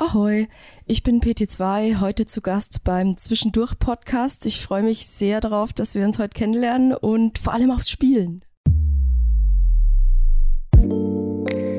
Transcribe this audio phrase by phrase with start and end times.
[0.00, 0.48] Ahoi,
[0.86, 4.46] ich bin PT2, heute zu Gast beim Zwischendurch Podcast.
[4.46, 8.42] Ich freue mich sehr darauf, dass wir uns heute kennenlernen und vor allem aufs Spielen.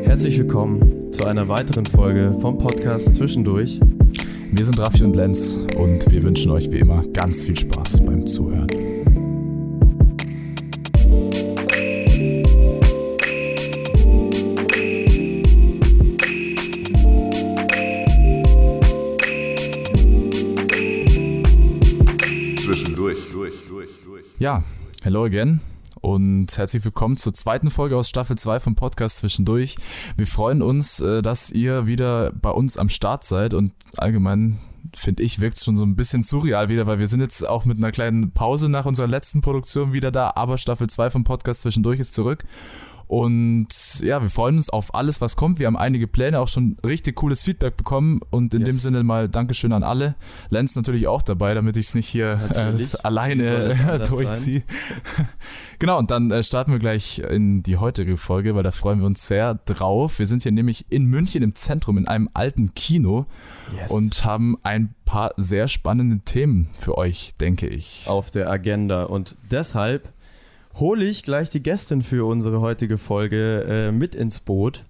[0.03, 3.79] Herzlich willkommen zu einer weiteren Folge vom Podcast Zwischendurch.
[4.51, 8.27] Wir sind Raffi und Lenz und wir wünschen euch wie immer ganz viel Spaß beim
[8.27, 8.90] Zuhören.
[24.41, 24.63] Ja,
[25.03, 25.61] hello again
[26.01, 29.75] und herzlich willkommen zur zweiten Folge aus Staffel 2 vom Podcast Zwischendurch.
[30.17, 34.57] Wir freuen uns, äh, dass ihr wieder bei uns am Start seid und allgemein
[34.95, 37.65] finde ich, wirkt es schon so ein bisschen surreal wieder, weil wir sind jetzt auch
[37.65, 41.61] mit einer kleinen Pause nach unserer letzten Produktion wieder da, aber Staffel 2 vom Podcast
[41.61, 42.43] Zwischendurch ist zurück
[43.11, 43.67] und
[43.99, 45.59] ja, wir freuen uns auf alles, was kommt.
[45.59, 48.21] Wir haben einige Pläne, auch schon richtig cooles Feedback bekommen.
[48.29, 48.69] Und in yes.
[48.69, 50.15] dem Sinne mal Dankeschön an alle.
[50.49, 54.63] Lenz natürlich auch dabei, damit ich es nicht hier äh, alleine durchziehe.
[55.79, 59.07] genau, und dann äh, starten wir gleich in die heutige Folge, weil da freuen wir
[59.07, 60.17] uns sehr drauf.
[60.17, 63.25] Wir sind hier nämlich in München im Zentrum in einem alten Kino
[63.75, 63.91] yes.
[63.91, 68.05] und haben ein paar sehr spannende Themen für euch, denke ich.
[68.07, 69.03] Auf der Agenda.
[69.03, 70.13] Und deshalb
[70.81, 74.83] hole ich gleich die Gästin für unsere heutige Folge äh, mit ins Boot.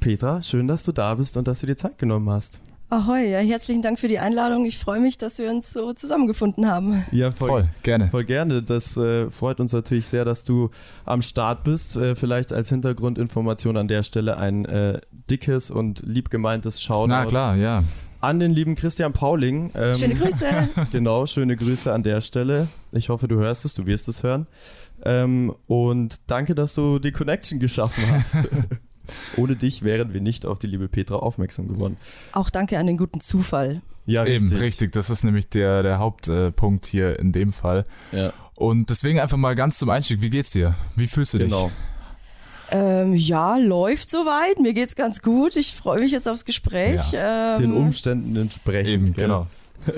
[0.00, 2.60] Petra, schön, dass du da bist und dass du dir Zeit genommen hast.
[2.88, 4.64] Ahoi, ja, herzlichen Dank für die Einladung.
[4.66, 7.04] Ich freue mich, dass wir uns so zusammengefunden haben.
[7.12, 8.08] Ja, voll, voll gerne.
[8.08, 8.62] Voll gerne.
[8.62, 10.70] Das äh, freut uns natürlich sehr, dass du
[11.04, 11.96] am Start bist.
[11.96, 17.08] Äh, vielleicht als Hintergrundinformation an der Stelle ein äh, dickes und liebgemeintes Shoutout.
[17.08, 17.82] Na klar, ja.
[18.24, 19.70] An den lieben Christian Pauling.
[19.74, 20.68] Ähm, schöne Grüße.
[20.92, 22.68] Genau, schöne Grüße an der Stelle.
[22.92, 24.46] Ich hoffe, du hörst es, du wirst es hören.
[25.04, 28.36] Ähm, und danke, dass du die Connection geschaffen hast.
[29.36, 31.98] Ohne dich wären wir nicht auf die liebe Petra aufmerksam geworden.
[32.32, 33.82] Auch danke an den guten Zufall.
[34.06, 34.52] Ja, richtig.
[34.52, 34.92] Eben, richtig.
[34.92, 37.84] Das ist nämlich der, der Hauptpunkt hier in dem Fall.
[38.12, 38.32] Ja.
[38.54, 40.22] Und deswegen einfach mal ganz zum Einstieg.
[40.22, 40.74] Wie geht's dir?
[40.96, 41.66] Wie fühlst du genau.
[41.66, 41.74] dich?
[42.74, 44.58] Ähm, ja, läuft soweit.
[44.58, 45.54] Mir geht's ganz gut.
[45.54, 47.12] Ich freue mich jetzt aufs Gespräch.
[47.12, 47.54] Ja.
[47.54, 48.92] Ähm, Den Umständen entsprechend.
[48.92, 49.46] Eben, genau.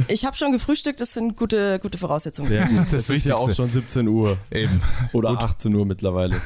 [0.09, 2.49] Ich habe schon gefrühstückt, das sind gute, gute Voraussetzungen.
[2.49, 2.77] Sehr gut.
[2.91, 4.37] Das, das ist ja auch schon 17 Uhr.
[4.51, 4.83] Eben.
[5.15, 5.39] Oder gut.
[5.39, 6.37] 18 Uhr mittlerweile.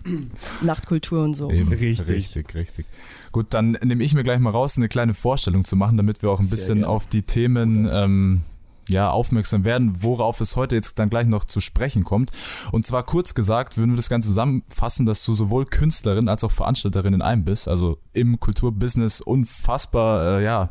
[0.60, 1.50] Nachtkultur und so.
[1.50, 1.68] Eben.
[1.72, 2.08] Richtig.
[2.08, 2.86] Richtig, richtig.
[3.30, 6.30] Gut, dann nehme ich mir gleich mal raus, eine kleine Vorstellung zu machen, damit wir
[6.30, 6.88] auch ein Sehr bisschen gerne.
[6.88, 8.42] auf die Themen ähm,
[8.88, 12.30] ja, aufmerksam werden, worauf es heute jetzt dann gleich noch zu sprechen kommt.
[12.72, 16.52] Und zwar kurz gesagt, würden wir das Ganze zusammenfassen, dass du sowohl Künstlerin als auch
[16.52, 20.70] Veranstalterin in einem bist, also im Kulturbusiness unfassbar, äh, ja,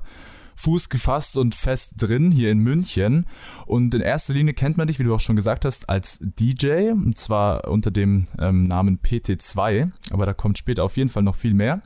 [0.62, 3.26] Fuß gefasst und fest drin hier in München.
[3.66, 6.92] Und in erster Linie kennt man dich, wie du auch schon gesagt hast, als DJ.
[6.92, 9.90] Und zwar unter dem ähm, Namen PT2.
[10.12, 11.82] Aber da kommt später auf jeden Fall noch viel mehr.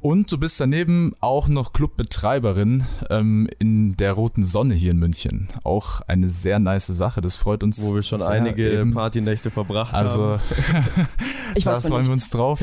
[0.00, 5.48] Und du bist daneben auch noch Clubbetreiberin ähm, in der Roten Sonne hier in München.
[5.64, 7.20] Auch eine sehr nice Sache.
[7.20, 7.84] Das freut uns.
[7.84, 8.94] Wo wir schon einige eben.
[8.94, 10.32] Partynächte verbracht also, haben.
[10.32, 11.08] Also,
[11.56, 12.62] ich da freuen wir uns drauf.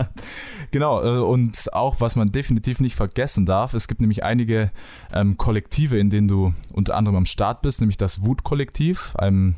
[0.70, 1.02] genau.
[1.02, 4.70] Äh, und auch, was man definitiv nicht vergessen darf, es gibt nämlich einige
[5.10, 9.54] ähm, Kollektive, in denen du unter anderem am Start bist, nämlich das Wut-Kollektiv, einem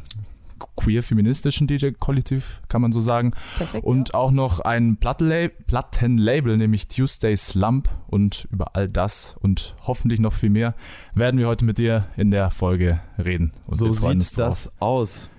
[0.76, 3.32] queer-feministischen DJ-Kollektiv, kann man so sagen.
[3.56, 4.14] Perfekt, und ja.
[4.14, 7.88] auch noch ein Plattenlabel, nämlich Tuesday Slump.
[8.08, 10.74] Und über all das und hoffentlich noch viel mehr
[11.14, 13.52] werden wir heute mit dir in der Folge reden.
[13.66, 15.30] Und so sieht das aus.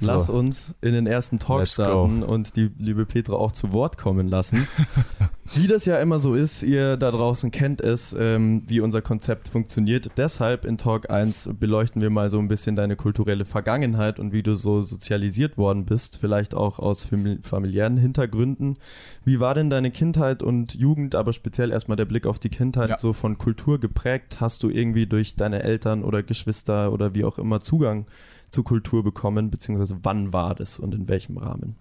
[0.00, 0.34] Lass so.
[0.34, 2.26] uns in den ersten Talk Let's starten go.
[2.26, 4.68] und die liebe Petra auch zu Wort kommen lassen.
[5.54, 9.48] wie das ja immer so ist, ihr da draußen kennt es, ähm, wie unser Konzept
[9.48, 10.10] funktioniert.
[10.18, 14.42] Deshalb in Talk 1 beleuchten wir mal so ein bisschen deine kulturelle Vergangenheit und wie
[14.42, 17.08] du so sozialisiert worden bist, vielleicht auch aus
[17.40, 18.76] familiären Hintergründen.
[19.24, 22.90] Wie war denn deine Kindheit und Jugend, aber speziell erstmal der Blick auf die Kindheit
[22.90, 22.98] ja.
[22.98, 24.38] so von Kultur geprägt?
[24.40, 28.04] Hast du irgendwie durch deine Eltern oder Geschwister oder wie auch immer Zugang
[28.50, 31.76] zu Kultur bekommen, beziehungsweise wann war das und in welchem Rahmen?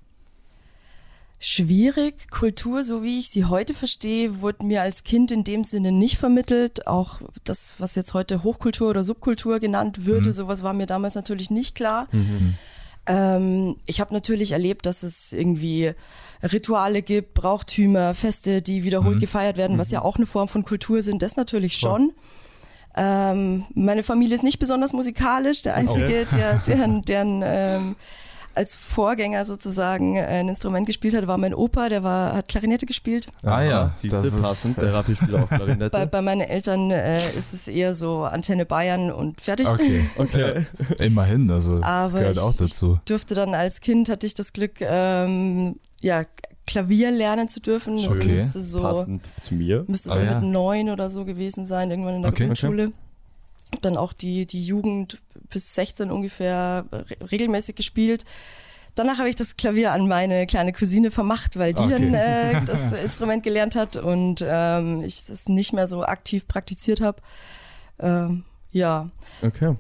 [1.39, 2.31] Schwierig.
[2.31, 6.17] Kultur, so wie ich sie heute verstehe, wurde mir als Kind in dem Sinne nicht
[6.17, 6.87] vermittelt.
[6.87, 10.33] Auch das, was jetzt heute Hochkultur oder Subkultur genannt würde, mhm.
[10.33, 12.07] sowas war mir damals natürlich nicht klar.
[12.11, 12.55] Mhm.
[13.05, 15.91] Ähm, ich habe natürlich erlebt, dass es irgendwie
[16.41, 19.21] Rituale gibt, Brauchtümer, Feste, die wiederholt mhm.
[19.21, 20.05] gefeiert werden, was ja mhm.
[20.05, 21.21] auch eine Form von Kultur sind.
[21.21, 22.11] Das natürlich schon.
[22.11, 22.15] Voll.
[22.95, 25.61] Ähm, meine Familie ist nicht besonders musikalisch.
[25.63, 26.27] Der einzige, okay.
[26.31, 27.95] der, deren, deren ähm,
[28.55, 33.27] als Vorgänger sozusagen ein Instrument gespielt hat, war mein Opa, der war, hat Klarinette gespielt.
[33.43, 35.89] Ah ja, siehst du, passend, der Raffi spielt auch Klarinette.
[35.89, 39.67] Bei, bei meinen Eltern äh, ist es eher so Antenne Bayern und fertig.
[39.67, 40.65] Okay, okay.
[40.99, 42.93] Immerhin, also Aber gehört ich, auch dazu.
[42.99, 46.21] Ich durfte dann als Kind, hatte ich das Glück, ähm, ja,
[46.67, 47.95] Klavier lernen zu dürfen.
[47.97, 48.31] Das Okay.
[48.33, 49.83] müsste so, Passend zu mir.
[49.87, 50.39] müsste Ah, so ja.
[50.39, 52.45] mit neun oder so gewesen sein, irgendwann in der Okay.
[52.47, 52.91] Grundschule.
[53.73, 55.19] Hab Dann auch die, die Jugend
[55.49, 58.25] bis 16 ungefähr re regelmäßig gespielt.
[58.95, 61.91] Danach habe ich das Klavier an meine kleine Cousine vermacht, weil die Okay.
[61.91, 67.01] dann äh, das Instrument gelernt hat und ähm, ich es nicht mehr so aktiv praktiziert
[67.01, 67.21] habe.
[67.99, 69.07] Ähm, ja,
[69.41, 69.75] Okay.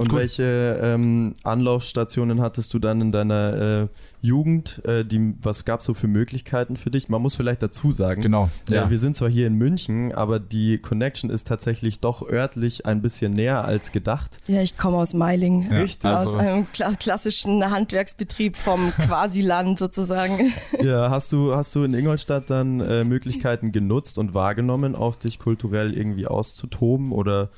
[0.00, 0.18] Und Gut.
[0.18, 3.88] welche ähm, Anlaufstationen hattest du dann in deiner äh,
[4.26, 4.82] Jugend?
[4.86, 7.08] Äh, die, was gab es so für Möglichkeiten für dich?
[7.10, 8.48] Man muss vielleicht dazu sagen, Genau.
[8.70, 13.02] äh, wir sind zwar hier in München, aber die Connection ist tatsächlich doch örtlich ein
[13.02, 14.38] bisschen näher als gedacht.
[14.46, 15.70] ja, ich komme aus Meiling.
[15.70, 16.10] Ja, Richtig.
[16.10, 20.52] also- aus einem kla klassischen Handwerksbetrieb vom Quasi-Land sozusagen.
[20.82, 25.38] Ja, hast du, hast du in Ingolstadt dann äh, Möglichkeiten genutzt und wahrgenommen, auch dich
[25.38, 27.50] kulturell irgendwie auszutoben oder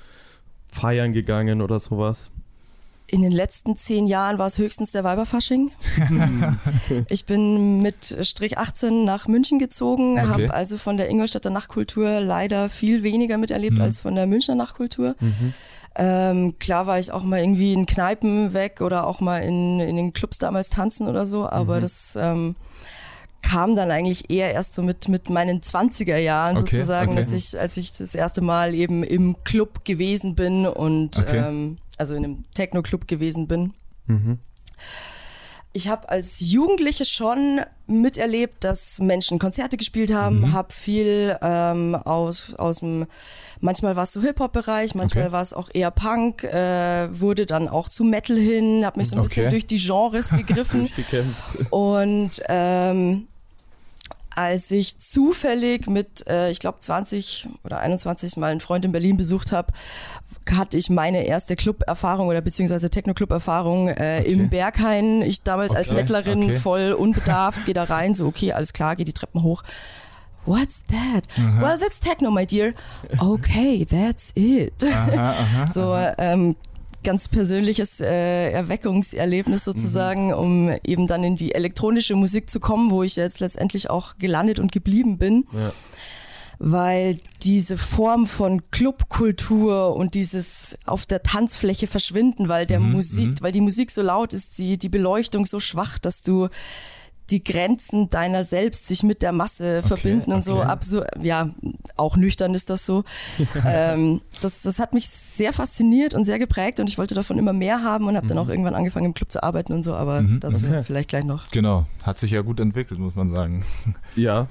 [0.72, 2.32] feiern gegangen oder sowas?
[3.06, 5.70] In den letzten zehn Jahren war es höchstens der Weiberfasching.
[7.10, 10.26] ich bin mit Strich 18 nach München gezogen, Okay.
[10.28, 13.82] habe also von der Ingolstädter Nachtkultur leider viel weniger miterlebt Mhm.
[13.82, 15.14] als von der Münchner Nachtkultur.
[15.94, 19.96] Ähm, klar war ich auch mal irgendwie in Kneipen weg oder auch mal in, in
[19.96, 22.56] den Clubs damals tanzen oder so, aber das ähm,
[23.42, 27.20] kam dann eigentlich eher erst so mit, mit meinen 20er Jahren Okay, sozusagen, okay.
[27.20, 31.38] dass ich, als ich das erste Mal eben im Club gewesen bin und Okay.
[31.38, 33.74] ähm, also in einem Techno-Club gewesen bin.
[34.06, 34.38] Mhm.
[35.74, 40.52] Ich habe als Jugendliche schon miterlebt, dass Menschen Konzerte gespielt haben, Mhm.
[40.52, 43.06] habe viel ähm, aus, aus dem,
[43.60, 45.32] manchmal war es so Hip-Hop-Bereich, manchmal Okay.
[45.32, 49.16] war es auch eher Punk, äh, wurde dann auch zu Metal hin, habe mich so
[49.16, 49.28] ein Okay.
[49.28, 50.90] bisschen durch die Genres gegriffen.
[51.70, 53.28] Und ähm,
[54.34, 59.16] als ich zufällig mit, äh, ich glaube 20 oder 21 Mal einen Freund in Berlin
[59.16, 59.72] besucht habe,
[60.50, 64.32] hatte ich meine erste Club-Erfahrung oder beziehungsweise Techno-Club-Erfahrung äh, Okay.
[64.32, 65.22] im Berghain.
[65.22, 66.54] Ich damals als Okay, Mettlerin okay.
[66.54, 69.62] voll unbedarft, gehe da rein, so okay, alles klar, gehe die Treppen hoch.
[70.44, 71.24] What's that?
[71.60, 72.74] Well, that's techno, my dear.
[73.18, 74.72] Okay, that's it.
[74.82, 75.66] Aha, aha.
[75.70, 76.56] So ähm,
[77.02, 83.02] ganz persönliches äh, Erweckungserlebnis sozusagen, um eben dann in die elektronische Musik zu kommen, wo
[83.02, 85.46] ich jetzt letztendlich auch gelandet und geblieben bin.
[85.52, 85.72] Ja.
[86.58, 93.28] Weil diese Form von Clubkultur und dieses auf der Tanzfläche verschwinden, weil der Mhm, Musik,
[93.28, 93.36] mhm.
[93.40, 96.48] weil die Musik so laut ist, die, die Beleuchtung so schwach, dass du
[97.32, 100.66] die Grenzen deiner selbst sich mit der Masse verbinden und so okay.
[100.66, 101.50] absurd, ja,
[101.96, 103.02] auch nüchtern ist das so.
[103.66, 107.52] ähm, das, das hat mich sehr fasziniert und sehr geprägt und ich wollte davon immer
[107.52, 110.20] mehr haben und habe dann auch irgendwann angefangen im Club zu arbeiten und so, aber
[110.22, 110.82] Mhm, dazu okay.
[110.84, 111.48] vielleicht gleich noch.
[111.50, 111.86] Genau.
[112.02, 113.64] Hat sich ja gut entwickelt, muss man sagen.
[114.14, 114.46] Ja,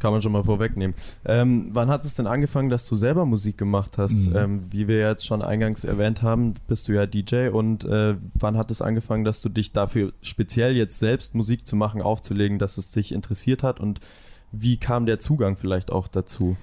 [0.00, 0.96] kann man schon mal vorwegnehmen.
[1.24, 4.30] Ähm, wann hat es denn angefangen, dass du selber Musik gemacht hast?
[4.30, 4.36] Mhm.
[4.36, 8.56] Ähm, wie wir jetzt schon eingangs erwähnt haben, bist du ja DJ und äh, wann
[8.56, 12.78] hat es angefangen, dass du dich dafür speziell jetzt selbst Musik zu machen, aufzulegen, dass
[12.78, 14.00] es dich interessiert hat und
[14.52, 16.56] wie kam der Zugang vielleicht auch dazu?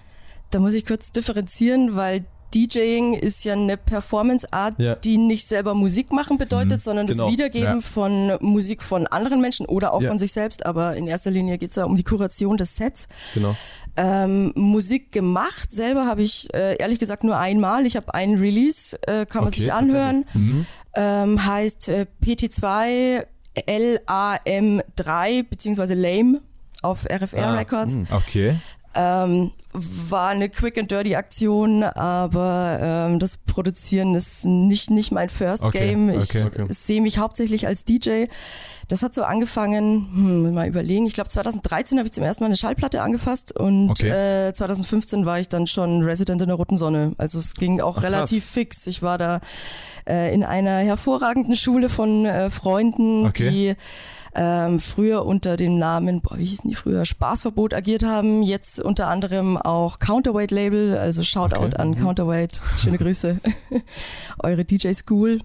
[0.50, 4.96] Da muss ich kurz differenzieren, weil DJing ist ja eine Performance-Art, Ja.
[4.96, 7.24] die nicht selber Musik machen bedeutet, Mhm, sondern genau.
[7.26, 7.82] das Wiedergeben Ja.
[7.82, 10.10] von Musik von anderen Menschen oder auch Ja.
[10.10, 10.66] von sich selbst.
[10.66, 13.08] Aber in erster Linie geht es ja um die Kuration des Sets.
[13.34, 13.56] Genau.
[13.98, 17.86] Ähm, Musik gemacht selber habe ich äh, ehrlich gesagt nur einmal.
[17.86, 20.26] Ich habe einen Release, äh, kann man Okay, sich anhören.
[20.34, 20.66] Mhm.
[20.96, 23.26] Ähm, heißt äh, PT2
[23.68, 26.42] LAM3 beziehungsweise LAME
[26.84, 27.96] auf RFR Ah, Records.
[27.96, 28.06] mh.
[28.16, 28.56] Okay.
[28.98, 35.30] Ähm, war eine Quick and Dirty Aktion, aber ähm, das Produzieren ist nicht, nicht mein
[35.30, 36.10] First Okay, Game.
[36.10, 36.66] Ich okay, okay.
[36.70, 38.26] sehe mich hauptsächlich als DJ.
[38.90, 42.48] Das hat so angefangen, hm, mal überlegen, ich glaube 2013 habe ich zum ersten Mal
[42.48, 44.48] eine Schallplatte angefasst und Okay.
[44.48, 47.12] äh, 2015 war ich dann schon Resident in der Roten Sonne.
[47.18, 48.14] Also es ging auch Ach, krass.
[48.14, 48.88] relativ fix.
[48.88, 49.42] Ich war da
[50.08, 53.50] äh, in einer hervorragenden Schule von äh, Freunden, Okay.
[53.50, 53.76] die
[54.40, 59.08] ähm, früher unter dem Namen, boah, wie hießen die früher, Spaßverbot agiert haben, jetzt unter
[59.08, 61.76] anderem auch Counterweight Label, also Shoutout Okay.
[61.78, 63.40] an Counterweight, schöne Grüße,
[64.44, 65.40] eure DJ School.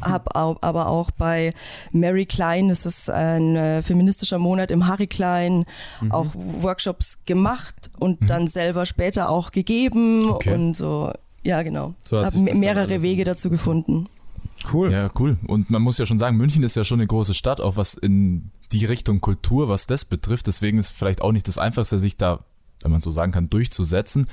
[0.00, 1.52] Hab aber auch bei
[1.92, 5.64] Mary Klein, das ist ein äh, feministischer Monat im Harry Klein,
[6.10, 10.54] auch Workshops gemacht und dann selber später auch gegeben Okay.
[10.54, 11.94] und so, ja genau.
[12.04, 14.08] So hat Hab sich das dann mehrere Wege dazu gefunden.
[14.72, 14.92] Cool.
[14.92, 15.38] Ja, cool.
[15.46, 17.94] Und man muss ja schon sagen, München ist ja schon eine große Stadt, auch was
[17.94, 20.46] in die Richtung Kultur, was das betrifft.
[20.48, 22.40] Deswegen ist vielleicht auch nicht das Einfachste, sich da,
[22.82, 24.26] wenn man so sagen kann, durchzusetzen.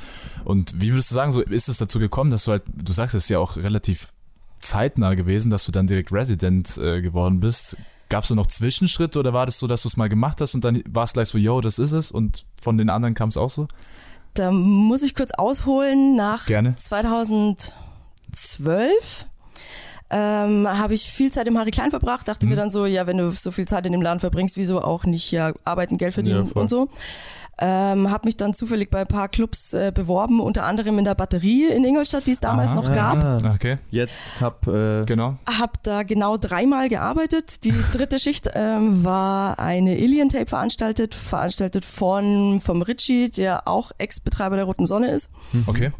[0.43, 3.13] Und wie würdest du sagen, so ist es dazu gekommen, dass du halt, du sagst
[3.15, 4.11] es ist ja auch relativ
[4.59, 7.77] zeitnah gewesen, dass du dann direkt Resident äh, geworden bist.
[8.15, 10.55] Gab es da noch Zwischenschritte oder war das so, dass du es mal gemacht hast
[10.55, 13.27] und dann war es gleich so, yo, das ist es und von den anderen kam
[13.27, 13.67] es auch so?
[14.35, 16.15] Da muss ich kurz ausholen.
[16.15, 16.77] Nach Gerne.
[16.77, 17.73] 2012
[20.09, 22.51] ähm, habe ich viel Zeit im Harry Klein verbracht, dachte mhm.
[22.51, 25.05] mir dann so, ja, wenn du so viel Zeit in dem Laden verbringst, wieso auch
[25.05, 26.89] nicht ja arbeiten, Geld verdienen ja, und so.
[27.57, 31.15] Ähm, habe mich dann zufällig bei ein paar Clubs äh, beworben, unter anderem in der
[31.15, 32.75] Batterie in Ingolstadt, die es damals Aha.
[32.75, 33.17] noch gab.
[33.17, 33.77] Ah, okay.
[33.89, 35.37] Jetzt hab äh genau.
[35.47, 37.63] Hab da genau dreimal gearbeitet.
[37.63, 43.93] Die dritte Schicht ähm, war eine Alien Tape veranstaltet, veranstaltet von vom Richie, der auch
[43.99, 45.29] Ex-Betreiber der Roten Sonne ist.
[45.51, 45.63] Hm.
[45.67, 45.91] Okay.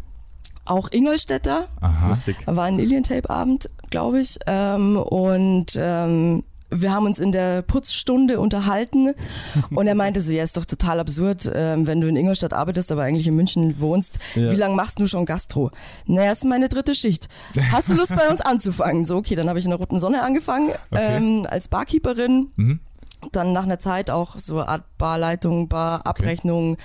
[0.66, 1.68] Auch Ingolstädter.
[1.80, 2.10] Aha.
[2.10, 2.36] Lustig.
[2.48, 4.40] War ein Alien Tape Abend, glaube ich.
[4.48, 9.14] Ähm, und ähm, wir haben uns in der Putzstunde unterhalten
[9.76, 12.92] und er meinte so, ja, ist doch total absurd, äh, wenn du in Ingolstadt arbeitest,
[12.92, 14.20] aber eigentlich in München wohnst.
[14.36, 14.52] Ja.
[14.52, 15.72] Wie lange machst du schon Gastro?
[16.06, 17.28] Naja, ist meine dritte Schicht.
[17.72, 19.06] Hast du Lust bei uns anzufangen?
[19.06, 21.18] So, okay, dann habe ich in der Roten Sonne angefangen okay.
[21.18, 22.52] ähm, als Barkeeperin.
[22.56, 22.80] Mhm.
[23.32, 26.74] Dann nach einer Zeit auch so Art Barleitung, Barabrechnung.
[26.74, 26.84] Okay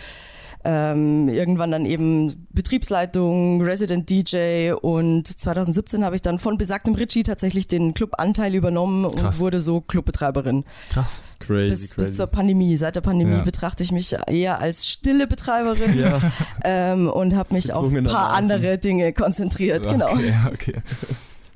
[0.63, 7.23] ähm, irgendwann dann eben Betriebsleitung, Resident DJ und 2017 habe ich dann von besagtem Richie
[7.23, 9.37] tatsächlich den Clubanteil übernommen Krass.
[9.37, 10.65] und wurde so Clubbetreiberin.
[10.91, 11.23] Krass.
[11.39, 12.09] Crazy, bis, crazy.
[12.09, 12.77] bis zur Pandemie.
[12.77, 13.43] Seit der Pandemie ja.
[13.43, 16.21] betrachte ich mich eher als stille Betreiberin ja.
[16.65, 19.87] ähm, und habe mich auf ein paar andere Dinge konzentriert.
[19.87, 20.13] Okay, genau.
[20.53, 20.83] Okay.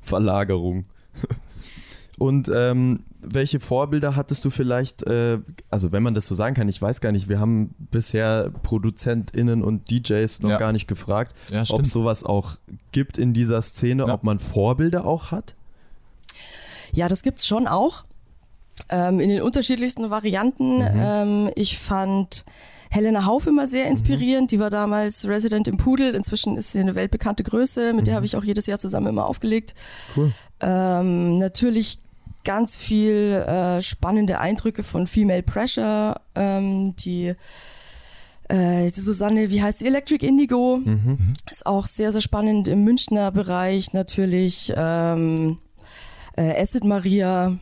[0.01, 0.85] Verlagerung.
[2.17, 5.39] Und ähm, welche Vorbilder hattest du vielleicht, äh,
[5.69, 9.63] also wenn man das so sagen kann, ich weiß gar nicht, wir haben bisher ProduzentInnen
[9.63, 10.57] und DJs noch ja.
[10.57, 12.55] gar nicht gefragt, ja, ob es sowas auch
[12.91, 14.13] gibt in dieser Szene, ja.
[14.13, 15.55] ob man Vorbilder auch hat?
[16.91, 18.05] Ja, das gibt es schon auch.
[18.89, 20.79] Ähm, in den unterschiedlichsten Varianten.
[20.79, 20.91] Mhm.
[20.95, 22.45] Ähm, ich fand
[22.89, 24.43] Helena Hauf immer sehr inspirierend.
[24.43, 24.55] Mhm.
[24.55, 26.13] Die war damals Resident im Pudel.
[26.15, 27.93] Inzwischen ist sie eine weltbekannte Größe.
[27.93, 28.05] Mit mhm.
[28.05, 29.73] der habe ich auch jedes Jahr zusammen immer aufgelegt.
[30.15, 30.31] Cool.
[30.61, 31.99] Ähm, natürlich
[32.45, 37.35] ganz viel äh, spannende Eindrücke von Female Pressure, ähm, die
[38.47, 39.87] äh, Susanne, wie heißt sie?
[39.87, 40.79] Electric Indigo.
[40.83, 41.33] Mhm.
[41.49, 44.71] Ist auch sehr, sehr spannend im Münchner Bereich natürlich.
[44.75, 45.57] Ähm,
[46.37, 47.57] äh, Acid Maria.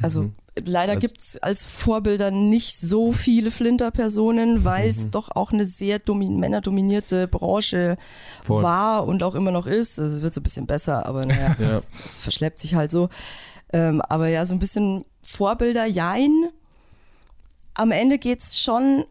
[0.00, 0.34] Also mhm.
[0.64, 5.10] leider also, gibt es als Vorbilder nicht so viele Flinter-Personen, weil es mhm.
[5.10, 7.96] doch auch eine sehr männerdominierte Branche
[8.44, 8.62] Voll.
[8.62, 9.98] war und auch immer noch ist.
[9.98, 11.82] Also es wird so ein bisschen besser, aber naja, ja.
[12.04, 13.08] es verschleppt sich halt so.
[13.72, 16.48] Ähm, aber ja, so ein bisschen Vorbilder, jein.
[17.74, 19.04] Am Ende geht es schon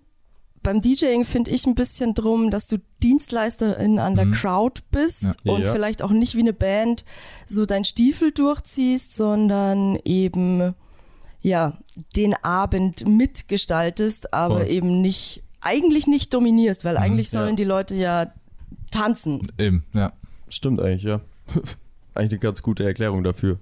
[0.68, 4.34] beim DJing finde ich ein bisschen drum, dass du Dienstleisterin an der mhm.
[4.34, 5.54] Crowd bist ja.
[5.54, 5.72] und ja.
[5.72, 7.06] vielleicht auch nicht wie eine Band
[7.46, 10.74] so dein Stiefel durchziehst, sondern eben
[11.42, 11.78] ja
[12.18, 14.70] den Abend mitgestaltest, aber Voll.
[14.70, 17.56] eben nicht eigentlich nicht dominierst, weil mhm, eigentlich sollen ja.
[17.56, 18.34] die Leute ja
[18.92, 19.48] tanzen.
[19.58, 20.12] Eben, ja.
[20.50, 21.22] Stimmt eigentlich, ja.
[22.14, 23.58] eigentlich eine ganz gute Erklärung dafür.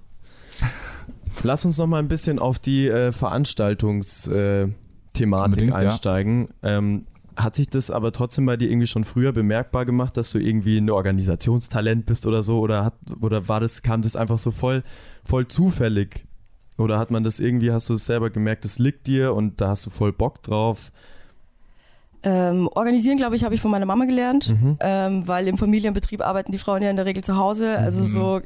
[1.42, 6.48] Lass uns noch mal ein bisschen auf die äh, Veranstaltungsthematik äh, einsteigen.
[6.62, 6.78] Ja.
[6.78, 10.38] Ähm, hat sich das aber trotzdem bei dir irgendwie schon früher bemerkbar gemacht, dass du
[10.38, 12.60] irgendwie ein Organisationstalent bist oder so?
[12.60, 14.82] Oder, hat, oder war das, kam das einfach so voll,
[15.24, 16.24] voll zufällig?
[16.78, 19.68] Oder hat man das irgendwie, hast du es selber gemerkt, das liegt dir und da
[19.68, 20.92] hast du voll Bock drauf?
[22.22, 24.78] Ähm, organisieren, glaube ich, habe ich von meiner Mama gelernt, mhm.
[24.80, 27.78] ähm, weil im Familienbetrieb arbeiten die Frauen ja in der Regel zu Hause.
[27.78, 28.06] Also mhm.
[28.06, 28.40] so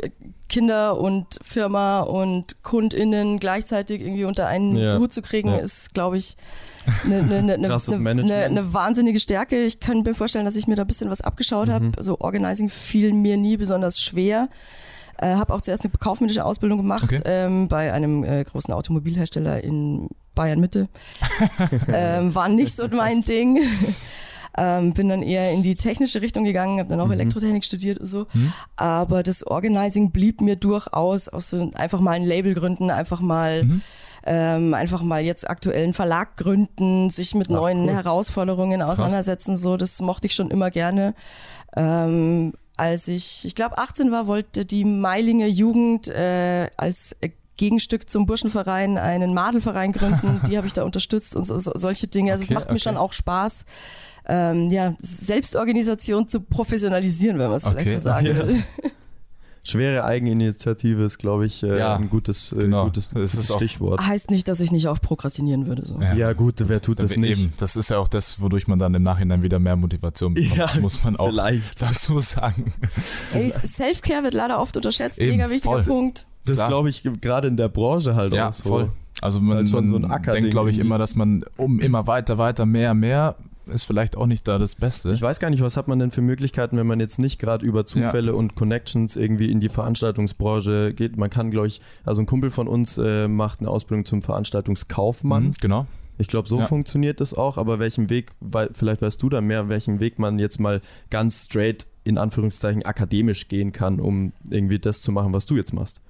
[0.48, 4.98] Kinder und Firma und KundInnen gleichzeitig irgendwie unter einen ja.
[4.98, 5.58] Hut zu kriegen, ja.
[5.58, 6.36] ist, glaube ich,
[7.04, 9.62] eine, eine, eine, eine, wahnsinnige Stärke.
[9.62, 11.72] Ich kann mir vorstellen, dass ich mir da ein bisschen was abgeschaut mhm.
[11.72, 11.90] habe.
[12.00, 14.48] So Organizing fiel mir nie besonders schwer.
[15.20, 17.20] Äh, habe auch zuerst eine kaufmännische Ausbildung gemacht okay.
[17.26, 20.88] ähm, bei einem äh, großen Automobilhersteller in Bayern Mitte.
[21.92, 23.58] ähm, war nicht so mein Ding.
[24.56, 27.12] Ähm, bin dann eher in die technische Richtung gegangen, habe dann auch mhm.
[27.12, 28.26] Elektrotechnik studiert und so.
[28.32, 28.52] Mhm.
[28.76, 33.64] Aber das Organizing blieb mir durchaus aus so einfach mal ein Label gründen, einfach mal
[33.64, 33.82] mhm.
[34.24, 37.92] ähm, einfach mal jetzt aktuellen Verlag gründen, sich mit Ach, neuen cool.
[37.92, 39.52] Herausforderungen auseinandersetzen.
[39.52, 39.62] Krass.
[39.62, 41.14] So, das mochte ich schon immer gerne.
[41.76, 47.14] Ähm, als ich, ich glaube, 18 war, wollte die Meilinger Jugend äh, als
[47.58, 50.40] Gegenstück zum Burschenverein einen Madelverein gründen.
[50.48, 52.32] Die habe ich da unterstützt und so, so, solche Dinge.
[52.32, 52.72] Also okay, es macht okay.
[52.72, 53.66] mir schon auch Spaß,
[54.28, 57.80] ähm, ja, Selbstorganisation zu professionalisieren, wenn man es okay.
[57.82, 58.62] vielleicht so sagen will.
[59.62, 62.84] Schwere Eigeninitiative ist, glaube ich, äh, ja, ein gutes, äh, genau.
[62.84, 64.00] gutes, gutes Stichwort.
[64.00, 65.84] Heißt nicht, dass ich nicht auch prokrastinieren würde.
[65.84, 66.00] So.
[66.00, 66.14] Ja.
[66.14, 67.42] ja gut, wer tut das nicht?
[67.42, 67.52] Eben.
[67.58, 70.80] Das ist ja auch das, wodurch man dann im Nachhinein wieder mehr Motivation bekommt, ja,
[70.80, 71.82] muss man auch vielleicht.
[71.82, 72.72] dazu sagen.
[73.32, 75.82] Self-Care wird leider oft unterschätzt, eben, mega wichtiger voll.
[75.82, 76.26] Punkt.
[76.46, 78.68] Das glaube ich gerade in der Branche halt ja, auch so.
[78.68, 78.92] Voll.
[79.20, 82.06] Also man, halt schon so ein Acker denkt, glaube ich, immer, dass man um immer
[82.06, 83.36] weiter, weiter, mehr, mehr
[83.70, 85.12] ist vielleicht auch nicht da das Beste.
[85.12, 87.64] Ich weiß gar nicht, was hat man denn für Möglichkeiten, wenn man jetzt nicht gerade
[87.64, 88.36] über Zufälle ja.
[88.36, 91.16] und Connections irgendwie in die Veranstaltungsbranche geht.
[91.16, 95.44] Man kann, glaube ich, also ein Kumpel von uns äh, macht eine Ausbildung zum Veranstaltungskaufmann.
[95.44, 95.86] Mhm, genau.
[96.18, 96.66] Ich glaube, so ja.
[96.66, 100.38] funktioniert das auch, aber welchen Weg, weil, vielleicht weißt du da mehr, welchen Weg man
[100.38, 105.46] jetzt mal ganz straight in Anführungszeichen akademisch gehen kann, um irgendwie das zu machen, was
[105.46, 106.02] du jetzt machst?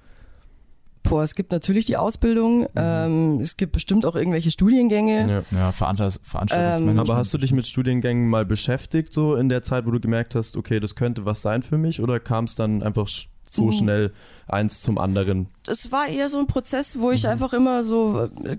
[1.03, 2.67] Boah, es gibt natürlich die Ausbildung, mhm.
[2.75, 5.43] ähm, es gibt bestimmt auch irgendwelche Studiengänge.
[5.51, 6.89] Ja, ja Veranstaltungsmanagement.
[6.89, 9.99] Ähm, aber hast du dich mit Studiengängen mal beschäftigt, so in der Zeit, wo du
[9.99, 13.07] gemerkt hast, okay, das könnte was sein für mich, oder kam es dann einfach
[13.49, 13.71] so mhm.
[13.71, 14.13] schnell
[14.47, 15.47] eins zum anderen?
[15.67, 17.29] Es war eher so ein Prozess, wo ich mhm.
[17.29, 18.57] einfach immer so äh,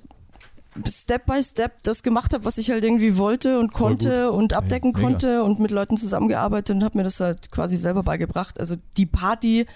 [0.87, 4.93] Step by Step das gemacht habe, was ich halt irgendwie wollte und konnte und abdecken
[4.95, 8.59] hey, konnte und mit Leuten zusammengearbeitet und habe mir das halt quasi selber beigebracht.
[8.59, 9.67] Also die Party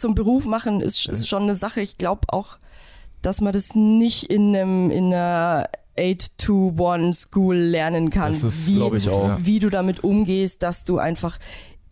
[0.00, 1.80] zum Beruf machen, ist, ist schon eine Sache.
[1.80, 2.58] Ich glaube auch,
[3.22, 8.32] dass man das nicht in einem in einer 8-to-1 School lernen kann.
[8.32, 9.36] Das ist, glaube ich, auch.
[9.40, 11.38] Wie du damit umgehst, dass du einfach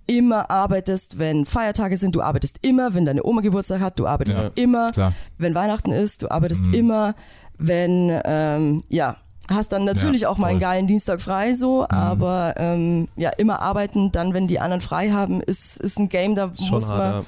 [0.06, 4.38] immer arbeitest, wenn Feiertage sind, du arbeitest immer, wenn deine Oma Geburtstag hat, du arbeitest
[4.38, 5.12] ja, immer, klar.
[5.36, 6.74] wenn Weihnachten ist, du arbeitest mhm.
[6.74, 7.14] immer,
[7.58, 9.16] wenn, ähm, ja,
[9.50, 11.86] hast dann natürlich ja, auch mal einen geilen Dienstag frei so, mhm.
[11.90, 16.34] aber ähm, ja, immer arbeiten, dann wenn die anderen frei haben, ist, ist ein Game,
[16.34, 17.12] da Schon muss hart, man...
[17.12, 17.24] Ja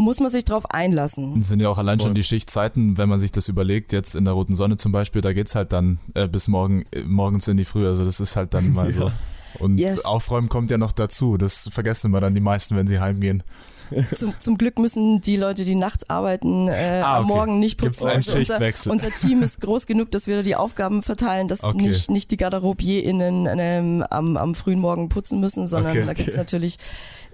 [0.00, 1.40] muss man sich drauf einlassen.
[1.40, 2.08] Das sind ja auch allein Voll.
[2.08, 5.22] schon die Schichtzeiten, wenn man sich das überlegt, jetzt in der Roten Sonne zum Beispiel,
[5.22, 7.86] da geht es halt dann äh, bis morgen, äh, morgens in die Früh.
[7.86, 8.98] Also das ist halt dann mal ja.
[8.98, 9.12] so.
[9.58, 10.04] Und yes.
[10.04, 11.36] Aufräumen kommt ja noch dazu.
[11.36, 13.42] Das vergessen wir dann die meisten, wenn sie heimgehen.
[14.14, 17.20] Zum, zum Glück müssen die Leute, die nachts arbeiten, äh, ah, okay.
[17.22, 18.06] am Morgen nicht putzen.
[18.06, 21.88] Also unser, unser, Team ist groß genug, dass wir die Aufgaben verteilen, dass okay.
[21.88, 26.28] nicht, nicht die GarderobierInnen ähm, am, am frühen Morgen putzen müssen, sondern okay, da gibt
[26.28, 26.76] es natürlich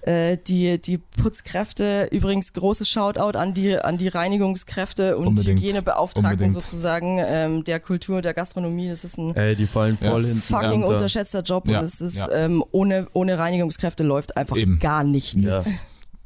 [0.06, 2.08] äh, die, die Putzkräfte.
[2.12, 5.60] Übrigens großes Shoutout an die, an die Reinigungskräfte und Unbedingt.
[5.60, 6.52] Hygienebeauftragten Unbedingt.
[6.52, 8.88] sozusagen ähm, der Kultur, der Gastronomie.
[8.88, 10.34] Das ist ein Ey, die fallen voll ja.
[10.34, 10.86] fucking ja.
[10.86, 11.80] unterschätzter Job ja.
[11.80, 14.78] und es ist ähm, ohne, ohne Reinigungskräfte läuft einfach Eben.
[14.78, 15.42] gar nichts.
[15.42, 15.62] Ja.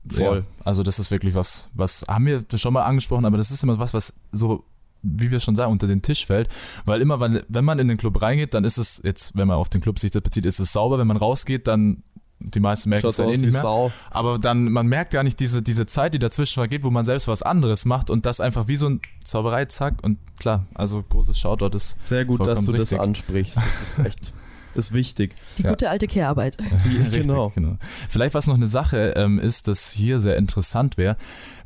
[0.09, 0.39] Voll.
[0.39, 3.63] Ja, also das ist wirklich was, was haben wir schon mal angesprochen, aber das ist
[3.63, 4.65] immer was, was so
[5.03, 6.49] wie wir schon sagen, unter den Tisch fällt.
[6.85, 9.69] Weil immer, wenn man in den Club reingeht, dann ist es, jetzt, wenn man auf
[9.69, 10.99] den Club sich das bezieht, ist es sauber.
[10.99, 12.03] Wenn man rausgeht, dann
[12.41, 13.61] die meisten merken es ja eh nicht mehr.
[13.61, 13.93] Sau.
[14.11, 17.29] Aber dann, man merkt gar nicht diese, diese Zeit, die dazwischen vergeht, wo man selbst
[17.29, 20.03] was anderes macht und das einfach wie so ein Zauberei, zack.
[20.03, 21.97] Und klar, also großes Shoutout ist.
[22.03, 22.99] Sehr gut, dass du richtig.
[22.99, 23.59] das ansprichst.
[23.59, 24.35] Das ist echt.
[24.75, 25.35] ist wichtig.
[25.59, 25.71] Die ja.
[25.71, 26.57] gute alte Kehrarbeit.
[26.85, 27.51] Richtig, genau.
[27.51, 27.77] genau.
[28.09, 31.17] Vielleicht was noch eine Sache ähm, ist, das hier sehr interessant wäre.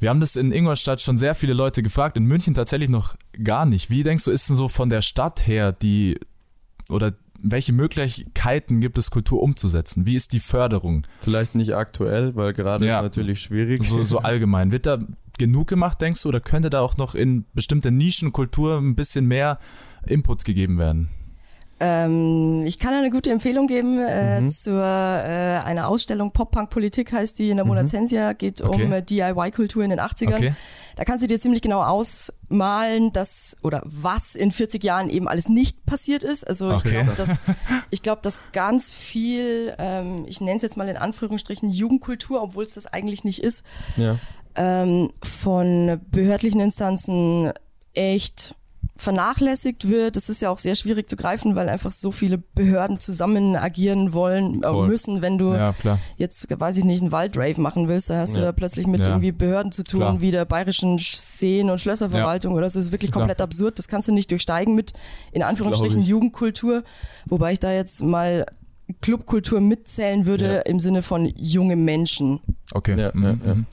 [0.01, 3.65] Wir haben das in Ingolstadt schon sehr viele Leute gefragt, in München tatsächlich noch gar
[3.65, 3.91] nicht.
[3.91, 6.19] Wie denkst du, ist denn so von der Stadt her die
[6.89, 7.13] oder
[7.45, 10.07] welche Möglichkeiten gibt es, Kultur umzusetzen?
[10.07, 11.07] Wie ist die Förderung?
[11.21, 13.85] Vielleicht nicht aktuell, weil gerade ja, ist natürlich schwierig.
[13.85, 14.73] So, so allgemein.
[14.73, 14.99] Wird da
[15.39, 19.59] genug gemacht, denkst du, oder könnte da auch noch in bestimmte Nischenkultur ein bisschen mehr
[20.07, 21.11] Input gegeben werden?
[21.81, 24.49] Ähm, ich kann eine gute Empfehlung geben äh, mhm.
[24.49, 28.39] zur äh, einer Ausstellung Pop-Punk Politik heißt die in der Monazensia, mhm.
[28.39, 28.85] geht okay.
[28.85, 30.37] um äh, DIY-Kultur in den 80ern.
[30.37, 30.55] Okay.
[30.97, 35.49] Da kannst du dir ziemlich genau ausmalen, dass oder was in 40 Jahren eben alles
[35.49, 36.47] nicht passiert ist.
[36.47, 36.77] Also okay.
[36.77, 37.29] ich glaube, dass,
[37.91, 42.63] ich glaub, dass ganz viel, ähm, ich nenne es jetzt mal in Anführungsstrichen Jugendkultur, obwohl
[42.63, 43.65] es das eigentlich nicht ist,
[43.97, 44.17] ja.
[44.55, 47.53] ähm, von behördlichen Instanzen
[47.95, 48.55] echt
[48.97, 50.17] vernachlässigt wird.
[50.17, 54.13] Das ist ja auch sehr schwierig zu greifen, weil einfach so viele Behörden zusammen agieren
[54.13, 55.23] wollen äh, müssen.
[55.23, 55.75] Wenn du ja,
[56.17, 58.41] jetzt, weiß ich nicht, einen Waldrave machen willst, da hast ja.
[58.41, 59.09] du da plötzlich mit ja.
[59.09, 60.21] irgendwie Behörden zu tun, klar.
[60.21, 63.47] wie der bayerischen Seen- und Schlösserverwaltung oder das ist wirklich komplett klar.
[63.47, 63.79] absurd.
[63.79, 64.93] Das kannst du nicht durchsteigen mit,
[65.33, 66.85] in Anführungsstrichen, Jugendkultur.
[67.27, 68.47] Wobei ich da jetzt mal
[69.01, 72.41] Clubkultur mitzählen würde im Sinne von junge Menschen.
[72.73, 73.01] Okay.
[73.01, 73.67] Ja, mhm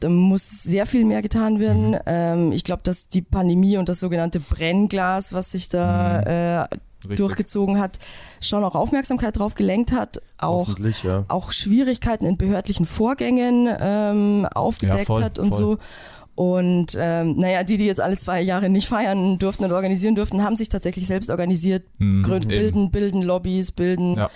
[0.00, 1.90] da muss sehr viel mehr getan werden.
[1.90, 1.98] Mhm.
[2.06, 6.76] Ähm, ich glaube, dass die Pandemie und das sogenannte Brennglas, was sich da mhm.
[7.08, 7.98] äh, durchgezogen hat,
[8.40, 11.24] schon auch Aufmerksamkeit drauf gelenkt hat, auch, ja.
[11.28, 15.58] auch Schwierigkeiten in behördlichen Vorgängen ähm, aufgedeckt ja, voll, hat und voll.
[15.58, 15.78] so.
[16.34, 20.42] Und ähm, naja, die, die jetzt alle zwei Jahre nicht feiern durften und organisieren durften,
[20.42, 24.30] haben sich tatsächlich selbst organisiert, mhm, bilden, bilden Lobbys, bilden ja.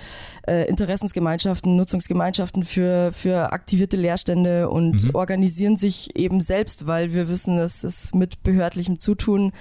[0.46, 5.10] Äh, Interessensgemeinschaften, Nutzungsgemeinschaften für, für aktivierte Leerstände und mhm.
[5.14, 9.52] organisieren sich eben selbst, weil wir wissen, dass es mit behördlichem Zutun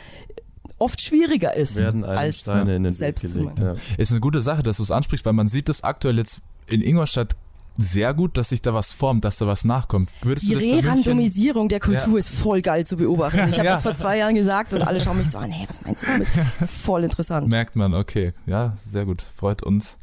[0.80, 3.62] oft schwieriger ist, als Steine in den selbst zu machen.
[3.62, 3.76] Ja.
[3.98, 6.82] Ist eine gute Sache, dass du es ansprichst, weil man sieht das aktuell jetzt in
[6.82, 7.36] Ingolstadt
[7.78, 10.10] sehr gut, dass sich da was formt, dass da was nachkommt.
[10.22, 12.20] Würdest die Re-Randomisierung der Kultur ja.
[12.20, 13.50] ist voll geil zu beobachten.
[13.50, 13.74] Ich habe ja.
[13.74, 16.08] das vor zwei Jahren gesagt und alle schauen mich so an, hey, was meinst du
[16.08, 16.28] damit?
[16.68, 17.48] Voll interessant.
[17.48, 18.32] Merkt man, okay.
[18.46, 19.24] Ja, sehr gut.
[19.36, 19.98] Freut uns.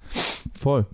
[0.59, 0.87] Voll.